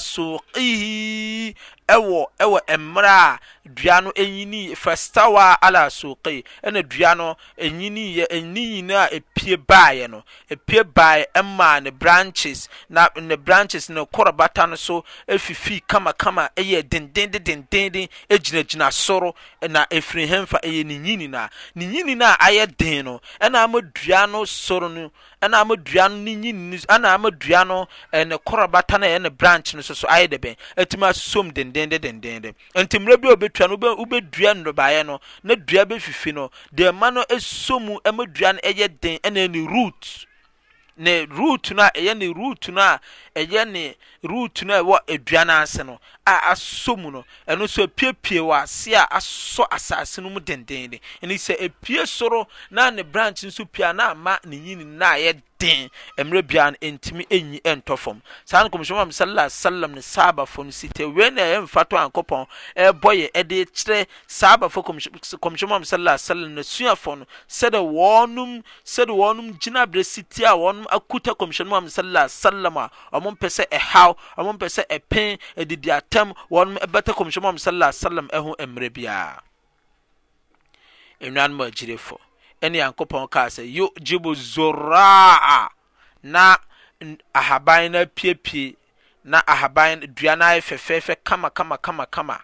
so 0.00 0.40
nnin 7.70 8.94
pie 9.34 9.56
ba 9.56 9.92
n 9.92 10.22
pie 10.66 10.84
ba 10.84 11.16
ma 11.42 11.78
n 11.80 11.90
branchesne 11.90 13.36
branches 13.44 13.88
ne 13.90 14.04
krbatan 14.06 14.76
s 14.76 14.90
fifi 15.38 15.80
kamakama 15.86 16.48
n 16.56 16.84
gyinaginasrfr 18.44 20.54
yi 21.14 21.18
nyinaa 21.22 21.48
ne 21.78 21.84
yi 21.94 22.00
nyinaa 22.08 22.34
ayɛ 22.46 22.64
den 22.78 23.04
no 23.04 23.14
ɛna 23.44 23.58
ama 23.64 23.80
dua 23.94 24.26
no 24.32 24.40
soro 24.64 24.88
no 24.96 25.04
ɛna 25.44 25.56
ama 25.62 25.76
dua 25.76 26.08
no 26.08 26.16
ne 26.24 26.32
yi 26.44 26.52
ɛna 26.94 27.08
ama 27.16 27.30
dua 27.42 27.60
no 27.70 27.78
ɛne 28.12 28.34
kɔrɔbata 28.46 28.94
no 29.00 29.06
ɛyɛ 29.06 29.20
ne 29.22 29.28
branch 29.30 29.74
no 29.74 29.80
soso 29.80 30.06
ayɛ 30.14 30.30
de 30.30 30.38
bɛn 30.44 30.56
ɛtumi 30.78 31.06
asom 31.12 31.46
dendenden 31.56 32.02
dendenden 32.06 32.54
nti 32.76 32.96
mmerɛ 32.98 33.20
bi 33.20 33.28
a 33.28 33.34
obetwa 33.36 33.64
no 33.68 33.74
obedua 34.04 34.50
nnɔbaeɛ 34.60 35.06
no 35.06 35.20
na 35.42 35.54
dua 35.54 35.84
befifi 35.86 36.32
no 36.34 36.50
deɛ 36.74 36.90
ɛma 36.90 37.12
no 37.14 37.22
esom 37.30 37.98
ɛma 38.04 38.22
dua 38.32 38.52
no 38.54 38.60
ɛyɛ 38.60 38.86
den 39.00 39.18
ɛna 39.22 39.46
ɛne 39.48 39.66
root 39.72 40.26
ne 40.96 41.26
root 41.30 41.70
no 41.72 41.82
a 41.82 41.90
ɛyɛ 41.94 42.14
ne 42.16 42.26
root 42.32 42.68
no 42.70 42.80
a 42.80 43.00
ɛyɛ 43.36 43.70
ne 43.70 43.94
root 44.22 44.62
no 44.64 44.74
a 44.74 44.80
ɛwɔ 44.82 44.98
aduane 45.08 45.50
ase 45.50 45.82
no 45.82 45.98
a 46.26 46.34
asɔ 46.52 46.96
mu 46.98 47.10
no 47.10 47.24
ɛno 47.48 47.64
nso 47.64 47.84
apiepie 47.84 48.38
wɔ 48.40 48.62
ase 48.62 48.92
a 48.94 49.06
asɔ 49.10 49.66
asase 49.70 50.18
no 50.22 50.30
mu 50.30 50.40
dendenden 50.40 51.00
ɛne 51.22 51.34
sɛ 51.34 51.58
epie 51.60 52.04
soro 52.06 52.46
na 52.70 52.90
ne 52.90 53.02
branch 53.02 53.42
nso 53.42 53.64
pia 53.70 53.92
na 53.92 54.10
ama 54.10 54.38
ne 54.44 54.56
yini 54.56 54.84
na 54.86 55.12
ayɛ 55.16 55.42
mmerɛ 56.24 56.42
bia 56.48 56.64
no 56.70 56.76
ɛntimi 56.82 57.24
ɛnyi 57.36 57.58
ntɔfam 57.76 58.20
saa 58.44 58.62
ne 58.62 58.68
kominsion 58.70 58.98
mam 58.98 59.10
sasalam 59.12 59.90
no 59.94 60.00
saabafɔ 60.00 60.64
no 60.64 60.70
sete 60.70 61.02
wene 61.16 61.40
ɛmfatɔ 61.40 61.94
ankopɔn 62.04 62.46
bɔ 63.02 63.10
yɛ 63.20 63.28
ɛde 63.38 63.58
kyerɛ 63.76 64.06
saabafo 64.28 64.82
kominsion 65.40 65.68
mam 65.70 65.82
sasalm 65.84 66.50
na 66.54 66.60
suafɔ 66.62 67.18
no 67.18 67.24
sɛsɛde 67.48 68.62
wɔnom 68.62 69.58
gyinaberɛ 69.58 70.04
seti 70.04 70.42
a 70.44 70.52
wɔnom 70.56 70.86
akuta 70.90 71.34
kommision 71.36 71.66
mam 71.68 71.88
saa 71.88 72.26
salm 72.28 72.76
a 72.76 72.90
ɔmompɛ 73.12 73.48
sɛ 73.58 73.66
ɛhaw 73.68 74.14
ɔmopɛsɛ 74.36 75.00
pe 75.08 75.38
adidi 75.56 75.90
atɛm 76.00 76.34
wɔnom 76.50 76.78
ɛbɛta 76.78 77.14
kominsion 77.14 77.42
mam 77.42 77.58
sa 77.58 77.70
salm 77.92 78.28
ho 78.32 78.54
mmerɛ 78.58 78.92
bia 78.92 79.40
ɛne 82.64 82.78
yankopɔn 82.82 83.24
kaa 83.34 83.48
sɛ 83.54 83.62
yo 83.76 83.86
gyibo 84.06 84.30
zoraa 84.52 85.68
na 86.22 86.42
ahaban 87.38 87.92
no 87.92 87.98
apiepie 88.06 88.76
na 89.24 89.38
ahaban 89.52 90.00
dua 90.16 90.36
no 90.36 90.44
ayɛ 90.44 90.60
fɛfɛɛfɛ 90.68 91.14
kama 91.26 91.50
kama 91.56 91.76
kama 91.76 92.06
kama 92.06 92.36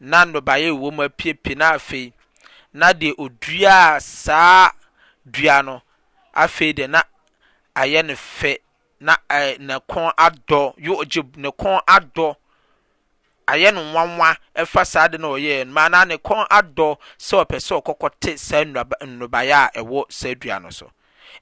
na 0.00 0.24
nnɔbaeɛ 0.24 0.70
wɔ 0.80 0.88
mu 0.96 1.02
apiepie 1.08 1.54
na 1.54 1.68
afei 1.76 2.12
na 2.72 2.92
deɛ 3.00 3.14
oduaa 3.18 4.00
saa 4.00 4.72
dua 5.24 5.62
no 5.62 5.82
afei 6.34 6.72
deɛ 6.76 6.88
na 6.90 7.02
ayɛ 7.76 8.04
no 8.08 8.14
fɛ 8.14 8.56
na 9.00 9.16
ɛɛ 9.28 9.58
ne 9.60 9.74
kɔn 9.88 10.12
adɔ 10.16 10.74
yo 10.78 10.96
gyib 11.04 11.36
ne 11.36 11.50
kɔn 11.50 11.80
adɔ 11.86 12.34
ayɛ 13.52 13.70
no 13.74 13.82
wanwa 13.94 14.36
ɛfa 14.54 14.84
saa 14.86 15.08
de 15.08 15.18
na 15.18 15.28
ɔyɛɛ 15.28 15.64
noma 15.66 15.80
ana 15.84 16.04
ne 16.04 16.16
kɔn 16.16 16.46
adɔ 16.58 16.96
sɛ 17.18 17.36
ɔpɛ 17.44 17.56
sɛ 17.66 17.72
ɔkɔkɔ 17.80 18.08
te 18.20 18.36
saa 18.36 18.64
nnubaeɛ 18.64 19.54
a 19.64 19.68
ɛwɔ 19.82 20.04
saa 20.12 20.34
dua 20.34 20.58
no 20.60 20.70
so 20.70 20.90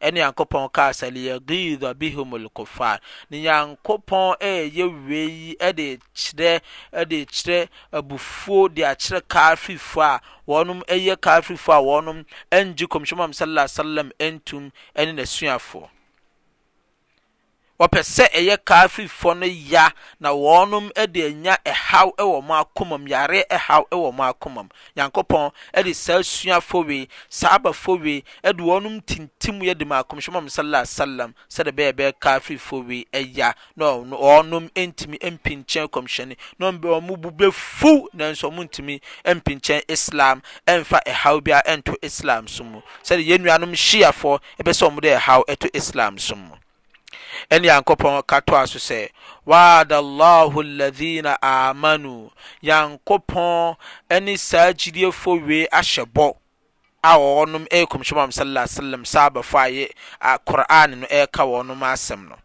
ɛne 0.01 0.17
nyankopɔn 0.21 0.73
kar 0.73 0.93
salia 0.95 1.39
gidha 1.41 1.93
bihum 1.95 2.33
alkuffar 2.39 3.01
ne 3.31 3.43
nyankopɔn 3.45 4.37
ɛyɛ 4.41 4.85
wrɛi 4.89 5.53
dekyedeɛkyerɛ 5.79 7.69
abufuo 7.93 8.69
de 8.75 8.83
akyerɛ 8.83 9.21
kar 9.29 9.57
tifɔ 9.57 10.01
a 10.17 10.21
wɔnom 10.51 10.85
ɛyɛ 10.87 11.21
kar 11.21 11.43
tifo 11.43 11.73
a 11.73 11.81
wɔnom 11.91 12.25
ngye 12.53 12.87
komhwomm 12.87 13.35
salala 13.41 13.69
salam 13.69 14.11
ntum 14.21 14.71
ne 14.97 15.13
nasuafoɔ 15.13 15.89
wɔpɛ 17.81 18.01
sɛ 18.03 18.25
ɛyɛ 18.35 18.57
kalfrifɔ 18.67 19.35
no 19.39 19.47
ya 19.47 19.91
na 20.19 20.31
ɔɔnom 20.31 20.91
de 21.13 21.27
anya 21.27 21.57
ɛhaw 21.65 22.11
wɔ 22.19 22.43
m 22.43 22.49
akmam 22.51 23.09
yare 23.09 23.45
hw 23.49 23.83
ɔ 23.93 24.13
m 24.13 24.19
akmam 24.19 24.69
nyankopɔn 24.97 25.53
de 25.85 25.93
saa 25.95 26.19
suafwei 26.23 27.09
saabafei 27.31 28.25
deɔnom 28.43 29.01
tintiu 29.07 29.75
de 29.79 29.85
mkmhy 29.85 30.51
saasalm 30.59 31.33
sɛde 31.49 31.71
bɛybɛkalfifwei 31.79 33.07
nm 33.77 34.69
ntumi 34.75 35.17
mpikyɛn 35.23 35.87
khɛn 35.87 36.79
bfu 36.83 38.09
nasmntui 38.17 39.01
mpikyɛn 39.25 39.83
islam 39.87 40.43
mfa 40.67 41.01
haw 41.09 41.39
bia 41.41 41.63
nto 41.77 41.95
islam 42.03 42.49
so 42.49 42.65
mu 42.65 42.81
sɛde 43.05 43.23
yɛnuanom 43.25 43.73
syiaf 43.87 44.27
bɛsɛɔmde 44.65 45.15
ɛhaw 45.17 45.45
to 45.61 45.71
islam 45.77 46.17
somu 46.19 46.59
ɛne 47.51 47.69
yankopɔn 47.69 48.23
ka 48.27 48.41
toa 48.41 48.67
so 48.67 48.79
sɛ 48.79 49.09
waada 49.47 49.99
alladhina 49.99 51.37
amanu 51.43 52.31
yankopɔn 52.63 53.77
ɛne 54.11 54.39
saa 54.39 54.73
gyidiefoɔ 54.73 55.47
wei 55.47 55.67
ahyɛ 55.69 56.05
bɔ 56.07 56.35
a 57.03 57.17
wɔnom 57.19 57.67
ɛyɛ 57.69 57.87
kɔmhyɛm 57.89 58.33
sala 58.33 58.67
salam 58.69 59.05
saa 59.05 59.31
abɛfo 59.31 59.59
a 59.59 59.69
yɛ 59.71 59.91
qur'an 60.45 61.01
no 61.01 61.07
ɛka 61.07 61.45
wɔnom 61.45 61.79
asɛm 61.81 62.29
no 62.29 62.37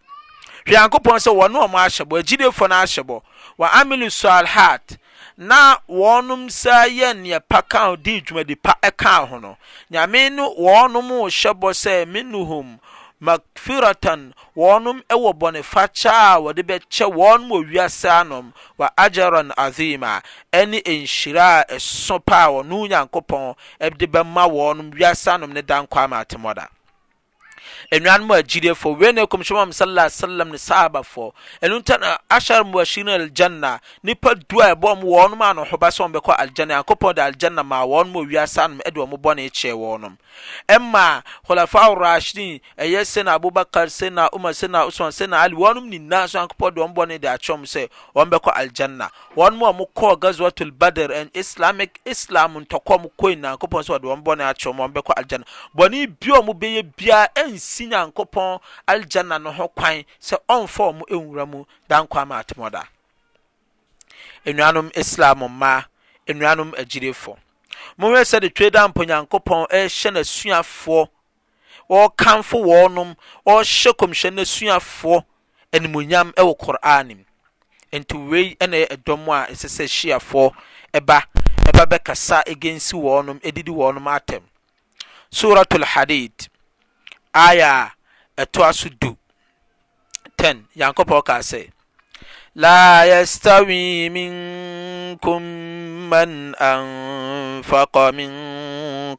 hwɛ 0.66 0.74
yankopɔn 0.90 1.18
sɛ 1.20 1.32
wɔne 1.34 1.58
ɔmo 1.68 1.78
ahyɛ 1.80 2.04
bɔ 2.06 2.22
agyidiefoɔ 2.22 2.70
no 2.70 2.76
ahyɛ 2.76 3.04
bɔ 3.04 3.22
wa 3.58 3.68
amilu 3.72 4.10
salhat 4.12 4.98
na 5.38 5.78
wɔnom 5.90 6.52
saa 6.52 6.86
yɛ 6.86 7.16
nea 7.18 7.40
pa 7.40 7.62
ka 7.62 7.88
ho 7.88 7.96
di 7.96 8.22
dwumadi 8.22 8.56
pa 8.62 8.76
ɛka 8.84 9.28
ho 9.30 9.40
no 9.40 9.58
nyame 9.92 10.32
no 10.34 10.54
wɔnom 10.54 11.10
hyɛ 11.28 11.54
bɔ 11.60 11.72
sɛ 11.74 12.06
minuhum 12.06 12.80
macfuratan 13.26 14.22
wɔɔnom 14.60 14.98
ɛwɔ 15.14 15.30
bɔne 15.42 15.60
fakya 15.74 16.12
a 16.36 16.42
wɔde 16.44 16.62
bɛkyɛ 16.70 17.06
wɔnom 17.18 17.48
wɔ 17.56 17.60
wiase 17.72 18.08
anom 18.20 18.46
wɔ 18.80 18.88
agaron 19.06 19.50
azem 19.66 20.04
a 20.12 20.22
ɛne 20.58 20.78
nhyira 20.84 21.64
a 21.64 21.76
ɛso 21.82 22.18
pa 22.28 22.38
a 22.48 22.52
wɔno 22.56 22.80
nyankopɔn 22.92 23.56
de 23.98 24.06
bɛma 24.16 24.44
wɔɔnom 24.56 24.92
wiasa 25.00 25.36
anom 25.38 25.54
ne 25.54 25.62
dankw 25.62 25.98
amaatemɔda 26.04 26.68
anuanom 27.92 28.30
agyidefoɔ 28.32 28.98
wei 29.00 29.12
na 29.12 29.22
ɛkɔmhyɛ 29.24 29.54
mam 29.56 29.72
sala 29.72 30.10
salam 30.10 30.50
ne 30.50 30.58
sahabafoɔ 30.58 31.32
ɛno 31.62 31.80
nta 31.80 31.98
na 32.00 32.18
ashar 32.30 32.64
muashir 32.64 33.04
no 33.06 33.18
aljanna 33.18 33.80
nipa 34.04 34.36
du 34.36 34.60
a 34.62 34.76
ɛbɔ 34.76 34.98
m 34.98 35.04
wɔnom 35.04 35.50
a 35.50 35.54
no 35.54 35.64
hoba 35.64 35.88
sɛ 35.88 36.08
wɔmbɛkɔ 36.12 36.38
aljanna 36.38 36.84
yankopɔn 36.84 37.16
de 37.16 37.22
aljanna 37.22 37.66
ma 37.66 37.86
wɔnom 37.86 38.16
a 38.16 38.28
wiase 38.28 38.58
anom 38.64 38.80
ɛde 38.86 38.96
wɔn 38.96 39.20
bɔne 39.22 39.50
kyɛ 39.50 39.74
wɔnom 39.74 40.18
ɛma 40.68 41.24
khulafa 41.48 41.96
rashidin 41.98 42.60
ɛyɛ 42.78 43.02
sɛna 43.02 43.40
abubakar 43.40 43.86
sɛna 43.88 44.30
umar 44.34 44.52
sɛna 44.54 44.88
usman 44.88 45.12
sɛna 45.12 45.40
ali 45.44 45.56
wɔnom 45.56 45.88
nyinaa 45.92 46.30
so 46.30 46.40
yankopɔn 46.40 46.76
de 46.76 46.82
wɔn 46.82 46.94
bɔne 46.94 47.22
de 47.22 47.28
akyɛm 47.28 47.62
sɛ 47.64 47.90
wɔmbɛkɔ 48.16 48.54
aljanna 48.56 49.10
wɔnom 49.36 49.70
a 49.70 49.74
mokɔɔ 49.84 50.20
gazwatul 50.20 50.72
badr 50.78 51.12
and 51.12 51.32
islamic 51.34 52.00
islam 52.06 52.56
ntɔkɔ 52.66 53.02
mo 53.02 53.12
kɔi 53.20 53.36
nyankopɔn 53.42 53.84
sɛ 53.86 54.00
wɔde 54.00 54.04
wɔn 54.10 54.24
bɔne 54.24 54.52
akyɛm 54.54 54.76
wɔmbɛkɔ 54.78 55.14
aljanna 55.22 55.46
bɔne 55.76 56.14
bi 56.20 56.34
a 56.34 56.42
mo 56.42 56.54
bɛyɛ 56.54 56.94
biara 56.96 57.28
ɛnsi 57.36 57.83
ɔntu 57.84 57.90
nyankopɔn 57.92 58.60
aljanna 58.88 59.38
no 59.44 59.52
ho 59.52 59.68
kwan 59.68 60.04
sɛ 60.22 60.38
ɔmfa 60.50 60.84
ɔmo 60.94 61.02
nwura 61.10 61.46
mu 61.52 61.66
dankwa 61.90 62.22
ama 62.22 62.36
atemɔda 62.42 62.82
nnuanom 64.46 64.90
islam 64.98 65.40
mmaa 65.40 65.86
nnuanom 66.28 66.72
agyirefoɔ 66.82 67.36
mohwɛ 68.00 68.22
sɛ 68.24 68.42
de 68.42 68.50
twe 68.50 68.70
da 68.70 68.88
mpo 68.88 69.04
nyankopɔn 69.04 69.68
ɛhyɛ 69.70 70.10
n'asuafoɔ 70.14 71.08
ɔrekamfo 71.90 72.58
wɔnom 72.72 73.16
ɔrehyɛ 73.48 73.92
kɔmhyɛ 74.00 74.30
n'asuafoɔ 74.34 75.26
animuonyam 75.74 76.32
wɔ 76.34 76.58
kor'an 76.58 77.08
mu 77.08 77.24
nti 78.00 78.16
wei 78.30 78.58
na 78.62 78.68
ɛyɛ 78.78 78.88
ɛdɔm 78.98 79.28
a 79.30 79.52
ɛsɛ 79.52 79.68
sɛ 79.68 79.86
hyiafoɔ 79.96 80.52
ɛba 80.94 81.24
ɛba 81.68 81.84
bɛkasa 81.88 82.44
ɛgensi 82.46 82.94
wɔnom 82.96 83.40
ɛdidi 83.42 83.70
wɔnom 83.72 84.06
atɛm 84.18 84.42
suratul 85.32 85.84
hadid 85.84 86.34
aya 87.34 87.76
a 88.38 88.46
ɛtoa 88.46 88.70
so 88.80 88.88
du 89.02 89.10
10 90.38 90.66
nyankopɔn 90.78 91.22
kaa 91.28 91.42
sɛ 91.42 91.62
لا 92.56 93.06
يستوي 93.06 94.10
منكم 94.10 95.42
من 96.14 96.56
أنفق 96.56 98.10
من 98.10 98.32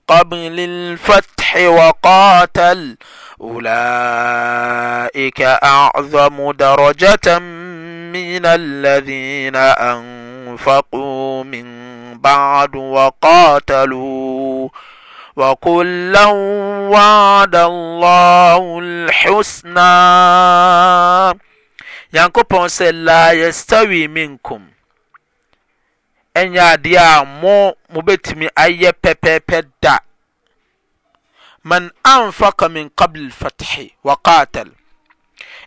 قبل 0.08 0.60
الفتح 0.60 1.56
وقاتل 1.56 2.96
أولئك 3.40 5.42
أعظم 5.42 6.50
درجة 6.52 7.38
من 8.14 8.46
الذين 8.46 9.56
أنفقوا 9.90 11.44
من 11.44 11.66
بعد 12.18 12.76
وقاتلوا 12.76 14.68
syankopɔn 22.12 22.68
sɛ 22.70 22.92
la 23.06 23.20
yastawi 23.40 24.08
menkom 24.08 24.62
ɛnya 26.40 26.62
adeɛa 26.78 27.24
mo 27.40 27.74
mo 27.92 28.00
bɛtumi 28.02 28.46
ayɛ 28.54 28.92
pɛpɛpɛ 29.02 29.66
da 29.82 29.98
man 31.64 31.90
anfaka 32.06 32.68
minkable 32.68 33.30
fathe 33.32 33.90
wakatel 34.04 34.70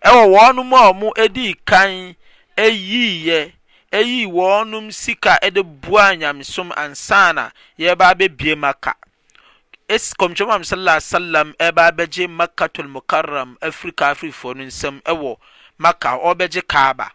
ɛwɔ 0.06 0.24
wɔɔ 0.36 0.56
nom 0.56 0.74
a 0.74 0.94
mo 0.94 1.12
dii 1.18 1.54
kan 1.66 2.16
yi 2.56 3.52
yii 3.92 4.26
wɔɔnom 4.32 4.94
sika 4.94 5.36
de 5.52 5.62
boa 5.64 6.16
nyamsom 6.16 6.72
ansaana 6.74 7.52
yɛbabɛbiema 7.78 8.72
ka 8.80 8.94
kmtwiam 9.90 10.64
sasalm 10.64 11.54
babɛgye 11.76 12.28
makkat 12.28 12.78
lmokaram 12.80 13.56
afrika 13.62 14.08
afrifo 14.12 14.54
no 14.54 14.64
nsm 14.64 14.96
wɔ 15.06 15.38
makka 15.78 16.10
ɔbɛgye 16.30 16.62
kaba 16.72 17.08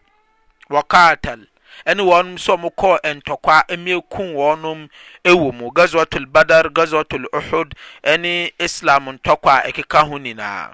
wakatl 0.72 1.40
ne 1.96 2.02
wɔnom 2.02 2.36
smokɔ 2.40 2.90
ntkwa 3.14 3.56
miku 3.84 4.22
wɔnom 4.22 4.88
w 5.24 5.52
mu 5.52 5.70
gaswat 5.70 6.10
lbadar 6.22 6.70
gaswt 6.72 7.10
luhud 7.22 7.74
ne 8.18 8.50
islam 8.58 9.04
ntɔka 9.16 9.54
ɛkeka 9.68 10.08
ho 10.08 10.16
nyinaa 10.18 10.72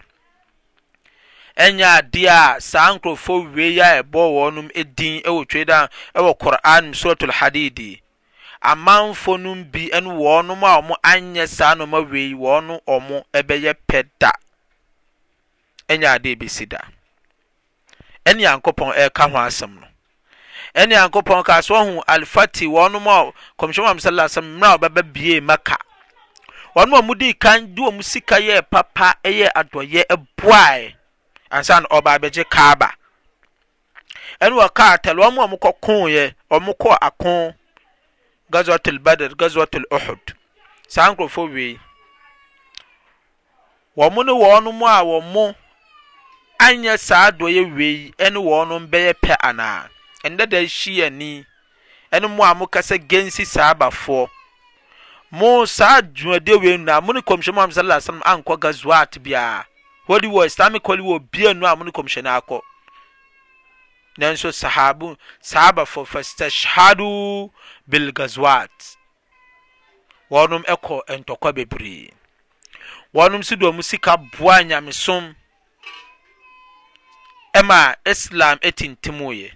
nya 1.75 1.99
adeɛ 1.99 2.31
a 2.31 2.61
saa 2.61 2.95
nkorɔfo 2.95 3.51
wie 3.55 3.73
ya 3.75 4.03
bɔɔwɔnom 4.03 4.71
din 4.95 5.19
wɔ 5.23 5.45
twda 5.47 5.91
wɔ 6.15 6.39
quran 6.39 6.95
surat 6.95 7.19
lhadidi 7.23 8.03
amanfo 8.61 9.37
no 9.39 9.55
bi 9.55 9.87
ne 9.93 10.09
wɔn 10.11 10.51
a 10.53 10.81
wɔn 10.81 10.97
anyɛ 11.03 11.47
saa 11.47 11.75
na 11.75 11.85
nneɛma 11.87 12.11
wei 12.11 12.35
wɔn 12.35 12.81
wɔn 12.87 13.25
bɛyɛ 13.33 13.75
pɛ 13.89 14.05
da 14.19 14.31
nya 15.89 16.15
ade 16.15 16.35
bɛsi 16.39 16.69
da 16.69 16.79
ɛne 18.27 18.43
yankopɔn 18.43 18.93
ɛreka 18.95 19.31
ho 19.31 19.39
asɛm 19.39 19.81
no 19.81 19.87
ɛne 20.75 20.93
yankopɔn 20.95 21.45
ka 21.45 21.61
so 21.63 21.75
ɔho 21.75 22.03
alfati 22.05 22.67
wɔn 22.69 22.97
a 22.99 23.33
kɔmhyɛn 23.59 23.83
mu 23.85 23.89
amsala 23.91 24.25
asɛm 24.25 24.59
mmerɛ 24.59 24.75
a 24.75 24.79
ɔbɛba 24.79 25.13
bie 25.13 25.41
maka 25.41 25.77
wɔn 26.75 26.93
a 26.99 27.03
wɔdi 27.03 27.39
kan 27.39 27.63
de 27.75 27.81
wɔn 27.83 28.03
sika 28.03 28.37
yɛ 28.41 28.63
papa 28.69 29.15
yɛ 29.25 29.53
adɔyɛ 29.55 30.03
boae 30.37 30.95
ansa 31.51 31.81
na 31.81 31.87
ɔba 31.91 32.19
abɛgye 32.19 32.45
kaaba 32.51 32.93
ɛne 34.43 34.53
wɔ 34.59 34.75
kaa 34.75 34.97
tɛl 34.99 35.23
wɔn 35.23 35.39
a 35.39 35.47
wɔkɔ 35.57 35.73
koeɛ 35.81 36.35
wɔn 36.51 36.75
kɔ 36.77 36.99
ako 37.01 37.55
gaswat 38.51 38.89
albadar 38.89 39.31
gaswat 39.41 39.75
alohod 39.77 40.21
saa 40.93 41.11
nkurɔfɔ 41.13 41.43
wei 41.55 41.81
wɔ 43.97 44.11
mo 44.15 44.23
ne 44.23 44.33
wɔɔ 44.33 44.63
nom 44.65 44.83
a 44.83 45.01
wɔ 45.05 45.23
mo 45.33 45.55
ayɛ 46.59 46.97
saa 46.99 47.31
dɔ 47.31 47.45
eɛ 47.53 47.63
wei 47.77 48.13
ne 48.19 48.39
wɔɔ 48.47 48.69
nom 48.69 48.87
bɛyɛ 48.89 49.15
pɛ 49.23 49.37
anaa 49.49 49.89
ɛndɛda 50.25 50.65
hyi 50.65 51.05
ani 51.07 51.45
nomo 52.21 52.43
a 52.45 52.55
mokasa 52.55 52.97
gensi 53.09 53.45
saa 53.47 53.75
bafoɔ 53.75 54.29
mo 55.31 55.65
saa 55.67 56.01
dwuade 56.01 56.57
weinuna 56.57 57.03
mone 57.05 57.21
kɔmhyɛn 57.21 57.53
moham 57.55 57.73
saa 57.73 57.99
slm 58.01 58.21
ankɔ 58.25 58.59
gasoat 58.59 59.19
bia 59.23 59.65
hode 60.07 60.25
wɔ 60.25 60.47
islamic 60.47 60.89
oly 60.89 61.03
wɔbnu 61.03 61.55
mon 61.77 61.93
khyɛno 61.93 62.33
ak 62.37 62.65
naso 64.19 64.53
saasaaba 64.53 65.87
fo 65.87 66.03
fistashado 66.13 67.51
bilgaswart 67.89 68.79
ɔnom 70.41 70.63
ɛkɔ 70.73 70.97
ntka 71.19 71.49
bebree 71.57 72.11
ɔnom 73.23 73.43
so 73.47 73.55
dom 73.61 73.81
sika 73.83 74.17
boa 74.17 74.57
nyamesom 74.65 75.35
ma 77.69 77.95
islam 78.07 78.59
tintim 78.79 79.19
y 79.35 79.53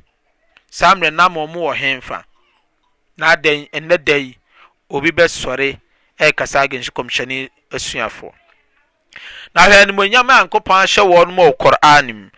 saa 0.70 0.94
merɛ 0.94 1.10
nammu 1.18 1.42
wɔ 1.52 1.74
hemfa 1.74 2.24
nɛ 3.18 3.98
da 3.98 4.16
obi 4.96 5.10
bɛsɔre 5.10 5.78
ɛkasa 6.18 6.70
gesyi 6.70 6.90
comsyɛne 6.96 7.50
asuafoɔ 7.74 8.32
na 9.54 9.60
ha 9.62 9.84
nimoyam 9.86 10.28
ankopɔn 10.36 10.82
ahyɛ 10.86 11.02
wɔnom 11.12 11.38
ɔ 11.50 11.56
qur'an 11.58 12.06
mu 12.14 12.30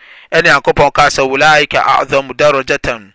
ne 0.42 0.51
ankpɔ 0.51 0.90
as 0.99 1.16
oliika 1.18 1.81
aam 1.87 2.29
derajatan 2.35 3.12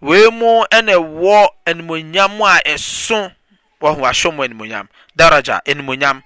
wemu 0.00 0.66
n 0.70 0.86
wɔ 0.86 1.48
animnyam 1.66 2.42
a 2.64 2.78
so 2.78 3.30
sm 4.12 4.40
aniyam 4.40 4.88
dra 5.16 5.40
animyam 5.66 6.22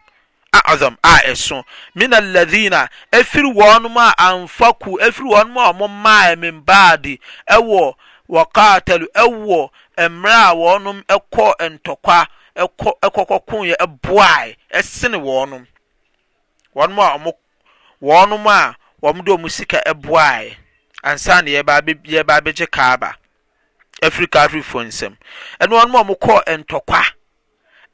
aom 0.52 0.96
aso 1.02 1.64
minalaina 1.96 2.88
fire 3.24 3.44
wɔnm 3.46 3.96
a 3.96 4.14
amfako 4.22 4.98
fire 4.98 5.24
wɔnm 5.30 5.56
a 5.56 5.72
mo 5.72 5.88
ma 5.88 6.34
mimbadi 6.36 7.20
w 7.48 7.92
wakatelo 8.28 9.06
w 9.14 9.68
mrɛ 9.96 10.52
wɔnom 10.52 11.02
kɔ 11.32 11.54
ntɔkwa 11.58 12.26
kk 13.00 13.26
ko 13.28 13.42
boa 14.02 14.54
sene 14.82 15.16
wɔnmnm 15.16 15.66
wɔn 19.02 19.24
de 19.24 19.32
wɔn 19.32 19.48
sika 19.50 19.78
ɛboaeɛ 19.90 20.56
ansa 21.02 21.42
na 21.42 21.50
yɛba 21.50 21.80
yɛba 22.04 22.34
abɛgye 22.36 22.66
kaaba 22.66 23.16
afiri 24.02 24.26
kaafifoɔ 24.30 24.82
nsam 24.86 25.16
ɛno 25.60 25.76
wɔn 25.78 25.94
a 25.94 26.02
wɔkɔ 26.02 26.58
ntɔkwa 26.58 27.00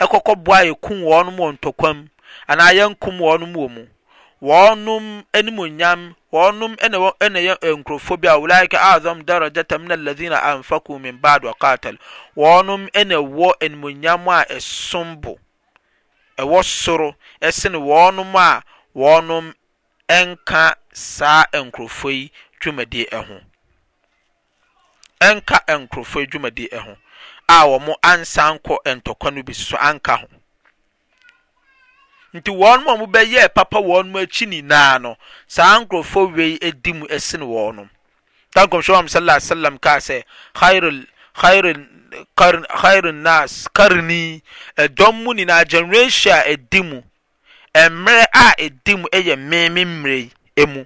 ɛkɔkɔ 0.00 0.34
boa 0.44 0.60
yɛkum 0.64 1.02
wɔn 1.04 1.28
wɔ 1.36 1.46
ntɔkwa 1.54 1.94
mu 1.94 2.08
anaa 2.48 2.72
yɛnkum 2.72 3.18
wɔn 3.20 3.44
wɔ 3.54 3.68
mu 3.70 3.86
wɔn 4.42 5.24
animonyam 5.32 6.14
wɔn 6.32 6.76
ɛna 6.76 6.96
ɛna 7.20 7.38
yɛ 7.38 7.54
eh, 7.62 7.72
nkurɔfoɔ 7.76 8.20
bi 8.20 8.26
a 8.28 8.32
wulaika 8.40 8.76
azam 8.92 9.22
darajata 9.24 9.78
min 9.78 9.90
alladhina 9.92 10.40
anfaku 10.42 10.98
min 11.00 11.18
ba'd 11.20 11.44
wa 11.44 11.52
qatal 11.60 11.98
wɔn 12.36 12.88
ɛna 12.90 13.20
wɔ 13.20 13.52
animonyam 13.60 14.26
a 14.28 14.44
ɛsom 14.56 15.16
bo 15.20 15.38
ɛwɔ 16.38 16.64
soro 16.64 17.14
ɛsene 17.40 17.76
wɔn 17.76 18.24
a 18.34 18.64
wɔn 18.96 19.52
nka 20.08 20.66
saa 20.92 21.44
nkurɔfoɔ 21.64 22.10
yi 22.18 22.32
dwumadie 22.60 23.06
ho 23.26 23.36
nka 25.34 25.56
nkurɔfoɔ 25.78 26.18
yi 26.20 26.26
dwumadie 26.26 26.78
ho 26.82 26.96
a 27.48 27.58
wɔn 27.66 27.94
ansan 28.02 28.58
kɔ 28.58 28.76
ntɔkwa 28.84 29.34
no 29.34 29.42
bi 29.42 29.52
so 29.52 29.76
anka 29.78 30.16
ho 30.18 30.26
nti 32.34 32.50
wɔn 32.52 32.82
a 32.84 32.96
wɔbɛyɛ 33.06 33.54
papa 33.54 33.78
wɔn 33.78 34.12
akyi 34.20 34.44
nyinaa 34.46 35.00
no 35.00 35.16
saa 35.46 35.78
nkurɔfoɔ 35.80 36.36
wei 36.36 36.58
edi 36.60 36.92
mu 36.92 37.06
esi 37.08 37.38
ne 37.38 37.44
wɔn 37.46 37.74
no 37.74 37.88
tan 38.54 38.68
kɔmhyɛ 38.68 39.08
sallallahu 39.08 39.40
alaihi 39.40 39.48
wa 39.48 39.54
sallam 39.56 39.78
kaa 39.80 39.96
sɛ 39.96 40.24
khairul 40.54 41.06
khairul 41.34 41.88
kar 42.36 42.54
khairul 42.76 43.14
nas 43.14 43.66
karni 43.68 44.42
ɛdɔm 44.76 45.24
mu 45.24 45.32
nyinaa 45.32 45.64
generation 45.66 46.32
a 46.32 46.52
edi 46.52 46.82
mu. 46.82 47.02
mmerɛ 47.74 48.24
a 48.32 48.46
ɛdi 48.64 48.92
mu 49.00 49.06
yɛ 49.26 49.34
mmeme 49.38 49.82
mmerɛ 49.92 50.18
yi 50.56 50.64
mu 50.72 50.80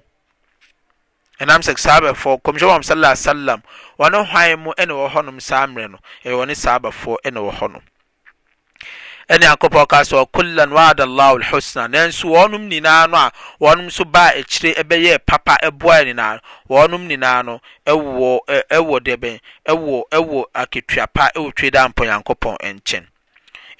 ɛnam 1.41 1.61
sɛ 1.65 1.73
saabafoɔ 1.83 2.33
kɔmhyɛ 2.43 2.65
wɔn 2.71 2.83
sallallahu 2.83 3.13
alaihi 3.13 3.25
wasallam 3.25 3.59
wɔn 3.99 4.13
hwan 4.29 4.59
mu 4.63 4.71
na 4.77 4.93
wɔ 5.01 5.07
hɔnom 5.13 5.41
saa 5.41 5.67
mmerɛ 5.67 5.89
no 5.91 5.97
ɛyɛ 6.25 6.35
wɔn 6.39 6.49
saabafoɔ 6.63 7.15
ɛna 7.25 7.39
wɔ 7.45 7.51
hɔnom 7.59 7.81
ɛne 9.29 9.45
akɔpɔ 9.53 9.87
ka 9.87 9.97
sɛ 10.01 10.25
ɔkullan 10.25 10.71
waada 10.73 11.03
allah 11.03 11.37
alhusna 11.37 11.85
nanso 11.93 12.25
wɔnom 12.33 12.63
nyinaa 12.71 13.07
no 13.09 13.17
a 13.17 13.31
wɔnom 13.61 13.85
nso 13.87 14.03
baa 14.11 14.29
akyire 14.33 14.75
ɛbɛyɛ 14.81 15.19
papa 15.27 15.57
ɛboa 15.63 16.01
nyinaa 16.07 16.41
wɔnom 16.67 17.05
nyinaa 17.07 17.45
no 17.45 17.61
ɛwɔ 17.85 18.65
ɛwɔ 18.65 18.99
dɛbɛn 19.05 19.39
ɛwɔ 19.69 20.03
ɛwɔ 20.09 20.43
aketua 20.55 21.07
pa 21.13 21.29
ɛwɔ 21.35 21.53
twe 21.55 21.69
da 21.69 21.87
mpɔ 21.87 22.03
nyankopɔn 22.05 22.57
nkyɛn 22.61 23.05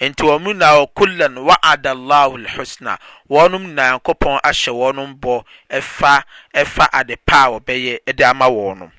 nti 0.08 0.24
wɔn 0.24 0.44
na 0.58 0.70
kulan 0.96 1.36
wa'ada 1.38 1.92
allahu 1.92 2.36
alhusna 2.38 2.92
wɔn 3.30 3.52
na 3.76 3.84
yankɔpɔn 3.92 4.40
ahyɛ 4.50 4.72
wɔn 4.72 5.20
bɔ 5.22 5.44
ɛfa 5.78 6.24
ɛfa 6.56 6.86
ade 7.00 7.16
pa 7.26 7.40
a 7.44 7.50
wɔbɛyɛ 7.52 7.94
ɛde 8.08 8.24
ama 8.26 8.46
wɔn 8.48 8.92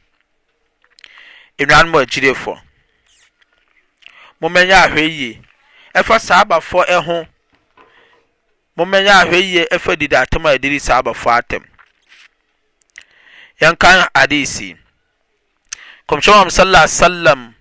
nnuanom 1.59 1.97
agyirefoɔ 2.05 2.57
mommɛnyɛ 4.41 4.77
ahwɛ 4.85 5.03
yie 5.19 5.41
ɛfa 5.95 6.17
saabafoɔ 6.29 6.85
ɛho 6.97 7.27
mommɛnyɛ 8.77 9.13
ahwɛ 9.25 9.41
yie 9.41 9.65
ɛfa 9.73 9.99
didi 9.99 10.17
atam 10.17 10.47
a 10.47 10.55
yɛdiri 10.59 10.79
saabafoɔ 10.89 11.33
atam 11.39 11.65
yɛnka 13.61 14.09
hadisi 14.15 14.77
kɔmhyɛn 16.09 16.45
wa 16.45 16.51
sallallahu 16.59 16.75
alaihi 16.85 17.55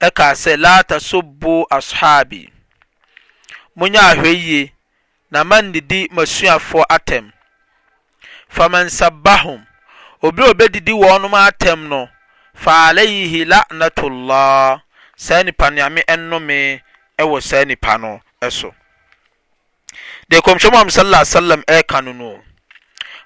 ɛka 0.00 0.26
sɛ 0.32 0.56
la 0.58 0.82
tasubbu 0.82 1.68
ashabi 1.70 2.52
monyɛ 3.78 4.00
ahwɛ 4.12 4.32
na 5.30 5.38
ma 5.48 5.58
nnidi 5.62 6.00
atem 6.96 7.24
famansabahum 8.54 9.60
obi 10.26 10.42
obedidi 10.50 10.92
wɔnom 10.92 11.34
atɛm 11.48 11.88
no 11.88 12.08
fa 12.54 12.72
alayhi 12.88 13.44
la'natullah 13.50 14.80
saa 15.16 15.42
nipa 15.42 15.66
nyame 15.70 16.00
nnome 16.08 16.80
ɛwɔ 17.18 17.42
saa 17.42 17.64
nipa 17.64 17.98
no 17.98 18.20
ɛso 18.42 18.70
de 20.28 20.36
kɔmhyɛ 20.38 20.70
mu 20.72 20.90
sallallahu 20.90 21.22
alaihi 21.22 21.36
wasallam 21.36 21.62
ɛka 21.66 22.04
no 22.04 22.12
no 22.12 22.42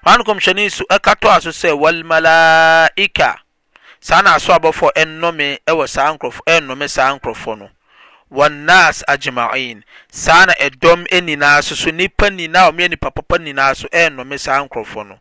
wɔn 0.05 0.25
kɔmhyɛni 0.25 0.71
so 0.71 0.83
ɛkatɔ 0.89 1.29
aso 1.37 1.49
sɛ 1.51 1.77
walmalaika 1.77 3.37
saa 4.01 4.21
na 4.21 4.33
aso 4.35 4.51
abɔfo 4.53 4.89
ɛnnome 4.97 5.59
ɛwɔ 5.67 5.87
saa 5.87 6.09
nkorɔfo 6.17 6.41
ɛnnome 6.47 6.89
saa 6.89 7.13
nkorɔfo 7.15 7.55
no 7.57 7.69
wannas 8.31 9.03
ajma'in 9.07 9.81
saa 10.11 10.45
na 10.45 10.53
ɛdɔm 10.53 11.05
nyinaa 11.25 11.63
so 11.63 11.75
so 11.75 11.91
nipa 11.91 12.29
nyinaa 12.29 12.69
a 12.69 12.71
wɔyɛ 12.71 12.89
nipa 12.89 13.11
papa 13.11 13.37
nyinaa 13.37 13.75
so 13.75 13.87
ɛɛnome 13.87 14.39
saa 14.39 14.63
nkurɔfoɔ 14.65 15.07
no 15.07 15.19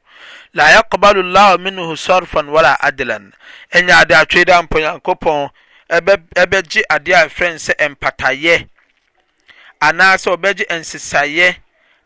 la 0.54 0.64
yaqbalu 0.70 1.22
llahu 1.32 1.56
minhu 1.58 1.96
sarfan 1.96 2.48
wala 2.48 2.76
adlan 2.82 3.32
ɛnyɛ 3.72 4.00
ade 4.02 4.14
atwere 4.14 4.44
dɛ 4.44 4.58
ampa 4.58 4.78
nyankopɔn 4.80 5.50
ɛbɛgye 6.34 6.82
adeɛ 6.90 7.14
a 7.14 7.26
ɛfrɛ 7.26 7.52
no 7.52 7.58
sɛ 7.58 7.88
mpatayɛ 7.96 8.68
anaasɛ 9.80 10.36
wɔbɛgye 10.36 10.66
nsesaeɛ 10.68 11.56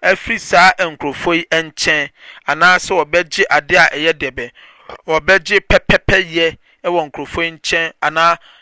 afiri 0.03 0.39
saa 0.41 0.71
nkurɔfoɔ 0.79 1.35
yi 1.37 1.45
nkyɛn 1.51 2.11
anaasɛ 2.47 2.95
wɔbɛgye 3.07 3.45
adeɛ 3.51 3.79
a 3.79 3.89
ɛyɛ 3.91 4.13
dɛbɛ 4.13 4.51
wɔbɛgye 5.07 5.61
pɛpɛpɛyɛ 5.67 6.57
ɛwɔ 6.85 7.07
nkurɔfoɔ 7.11 7.43
yi 7.45 7.51
nkyɛn 7.51 7.93
anaa 8.03 8.39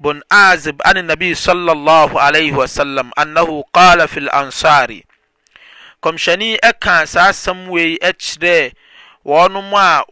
bun 0.00 0.22
azeb 0.30 0.80
an 0.82 0.98
nabi 1.06 1.34
swslm 1.34 3.10
anah 3.16 3.50
ala 3.74 4.04
fi 4.10 4.20
lansare 4.26 5.02
komsyɛni 6.02 6.58
ka 6.82 7.06
saasɛm 7.06 7.68
wei 7.70 7.96
kyerɛ 8.20 8.72
ɔnm 9.24 9.70
a 9.72 10.04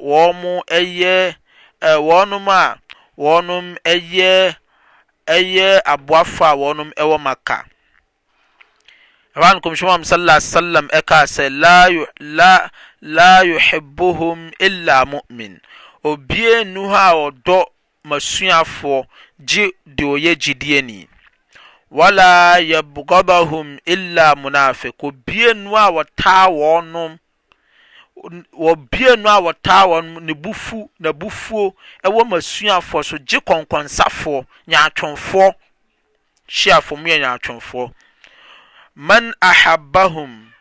ɔnom 3.18 3.76
ɛyɛ 3.82 5.74
aboafoɔ 5.92 6.46
a 6.52 6.56
wɔnom 6.56 6.92
ɛwɔ 6.94 7.20
maka 7.20 7.64
kɔmon 9.34 10.04
sam 10.06 10.90
ka 11.06 11.24
sɛ 11.26 11.50
la 13.04 13.42
uhibuhom 13.42 14.52
ila 14.60 15.04
mumen 15.06 15.60
obia 16.04 16.62
nuho 16.64 16.94
a 16.94 17.10
ɔdɔ 17.30 17.66
masuafoɔ 18.06 19.06
gye 19.46 19.68
deɛ 19.96 20.06
ɔyɛ 20.14 20.32
gyidie 20.42 20.82
ni 20.82 21.08
wala 21.90 22.58
yabgabahum 22.70 23.78
illa 23.84 24.34
munafiq 24.40 24.94
obie 25.08 25.52
nu 25.54 25.76
a 25.76 25.82
wɔtaa 25.92 26.46
wɔnom 26.58 27.18
wɔbie 28.62 29.16
nu 29.22 29.26
a 29.28 29.36
wɔtaa 29.44 29.82
wɔnom 29.90 30.20
ne 30.22 30.32
bufu 30.34 30.88
na 30.98 31.10
bufuo 31.12 31.74
ɛwɔ 32.04 32.20
masuafoɔ 32.30 33.02
so 33.04 33.16
gye 33.18 33.40
kɔnkɔnsafoɔ 33.40 34.46
nyaatwomfoɔ 34.70 35.50
hyiafoɔ 36.48 36.96
mu 37.02 37.06
yɛ 37.08 37.18
nyaatwomfoɔ 37.22 37.90
man 38.94 39.34
ahabahum 39.42 40.52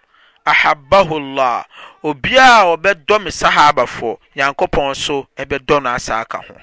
ahabahu 0.46 1.20
llah 1.36 1.64
obiaa 2.04 2.66
ɔbɛdɔ 2.76 3.24
me 3.24 3.32
sahabafoɔ 3.32 4.18
nyankopɔn 4.36 4.96
so 4.96 5.28
ɛbɛdɔ 5.38 5.84
no 5.84 5.90
asaa 5.92 6.26
ka 6.28 6.42
ho 6.42 6.56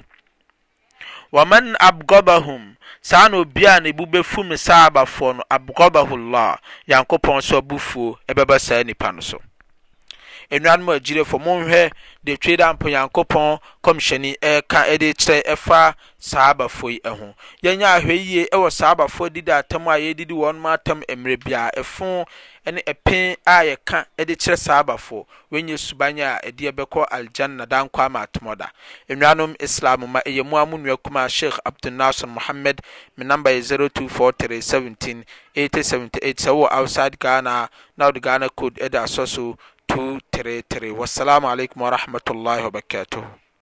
waman 1.33 1.77
abgobahum 1.79 2.75
saa 3.01 3.29
na 3.29 3.37
obi 3.37 3.67
a 3.67 3.81
ne 3.81 3.93
bu 3.93 4.05
bɛfum 4.07 4.57
saa 4.57 4.87
abafoɔ 4.89 5.37
no 5.37 5.43
abgobahullah 5.51 6.57
nyankopɔn 6.89 7.41
sɛ 7.41 7.59
abufuo 7.59 8.19
ɛbɛba 8.31 8.59
saa 8.61 8.83
nipa 8.83 9.13
no 9.13 9.21
so 9.21 9.39
nnuanom 10.51 10.89
a 10.97 11.01
agyirefoɔ 11.01 11.41
monhwɛ 11.45 11.93
de 12.25 12.37
twe 12.37 12.57
da 12.57 12.73
mpo 12.73 12.89
nyankopɔn 12.89 13.59
kɔmhyɛni 13.85 14.39
ɛka 14.41 14.87
ɛde 14.89 15.13
kyerɛ 15.15 15.43
ɛfa 15.53 15.95
saa 16.19 16.55
abafoɔ 16.55 16.91
yi 16.91 17.01
ho 17.05 17.35
yɛnyɛ 17.63 17.85
ahwɛ 18.01 18.15
yie 18.27 18.47
ɛwɔ 18.53 18.71
saa 18.73 18.95
abafoɔ 18.95 19.29
didi 19.33 19.53
atam 19.53 19.87
a 19.89 19.99
yɛdidi 19.99 20.31
wɔn 20.33 20.73
atam 20.75 21.03
mmerɛ 21.09 21.37
biara 21.45 21.71
ɛfo 21.77 22.25
ɛne 22.69 22.81
ɛpen 22.93 23.37
a 23.55 23.65
yɛka 23.69 23.99
de 24.27 24.35
kyerɛ 24.43 24.57
saabafoɔ 24.65 25.25
wenyɛ 25.53 25.77
suba 25.85 26.07
nya 26.13 26.29
a 26.37 26.49
ɛdeɛ 26.51 26.73
bɛkɔ 26.79 27.01
aljanna 27.17 27.65
dankɔ 27.73 28.01
ama 28.05 28.21
atomɔ 28.27 28.57
da 28.59 28.67
nnuanom 29.09 29.57
islamu 29.67 30.07
ma 30.07 30.21
ɛyɛ 30.21 30.45
mu 30.47 30.57
a 30.59 30.67
munnua 30.67 30.99
kuma 31.03 31.21
a 31.25 31.29
shiiy 31.37 31.57
abdunaser 31.65 32.29
mohamad 32.35 32.81
me 33.17 33.25
nambar 33.25 33.55
yɛ 33.55 33.89
0243 33.89 34.61
17 34.61 35.25
1878 35.55 36.37
sɛ 36.45 36.51
wowɔ 36.59 36.69
outside 36.73 37.17
ghanaa 37.19 37.69
nood 37.97 38.21
ghana 38.21 38.51
cod 38.51 38.75
de 38.75 38.99
asɔ 39.07 39.27
so 39.27 39.57
233 39.89 40.91
wassalamu 40.93 41.49
aleikum 41.55 41.89
warahmatollahi 41.89 42.63
wa 42.65 42.71
barakatoh 42.77 43.25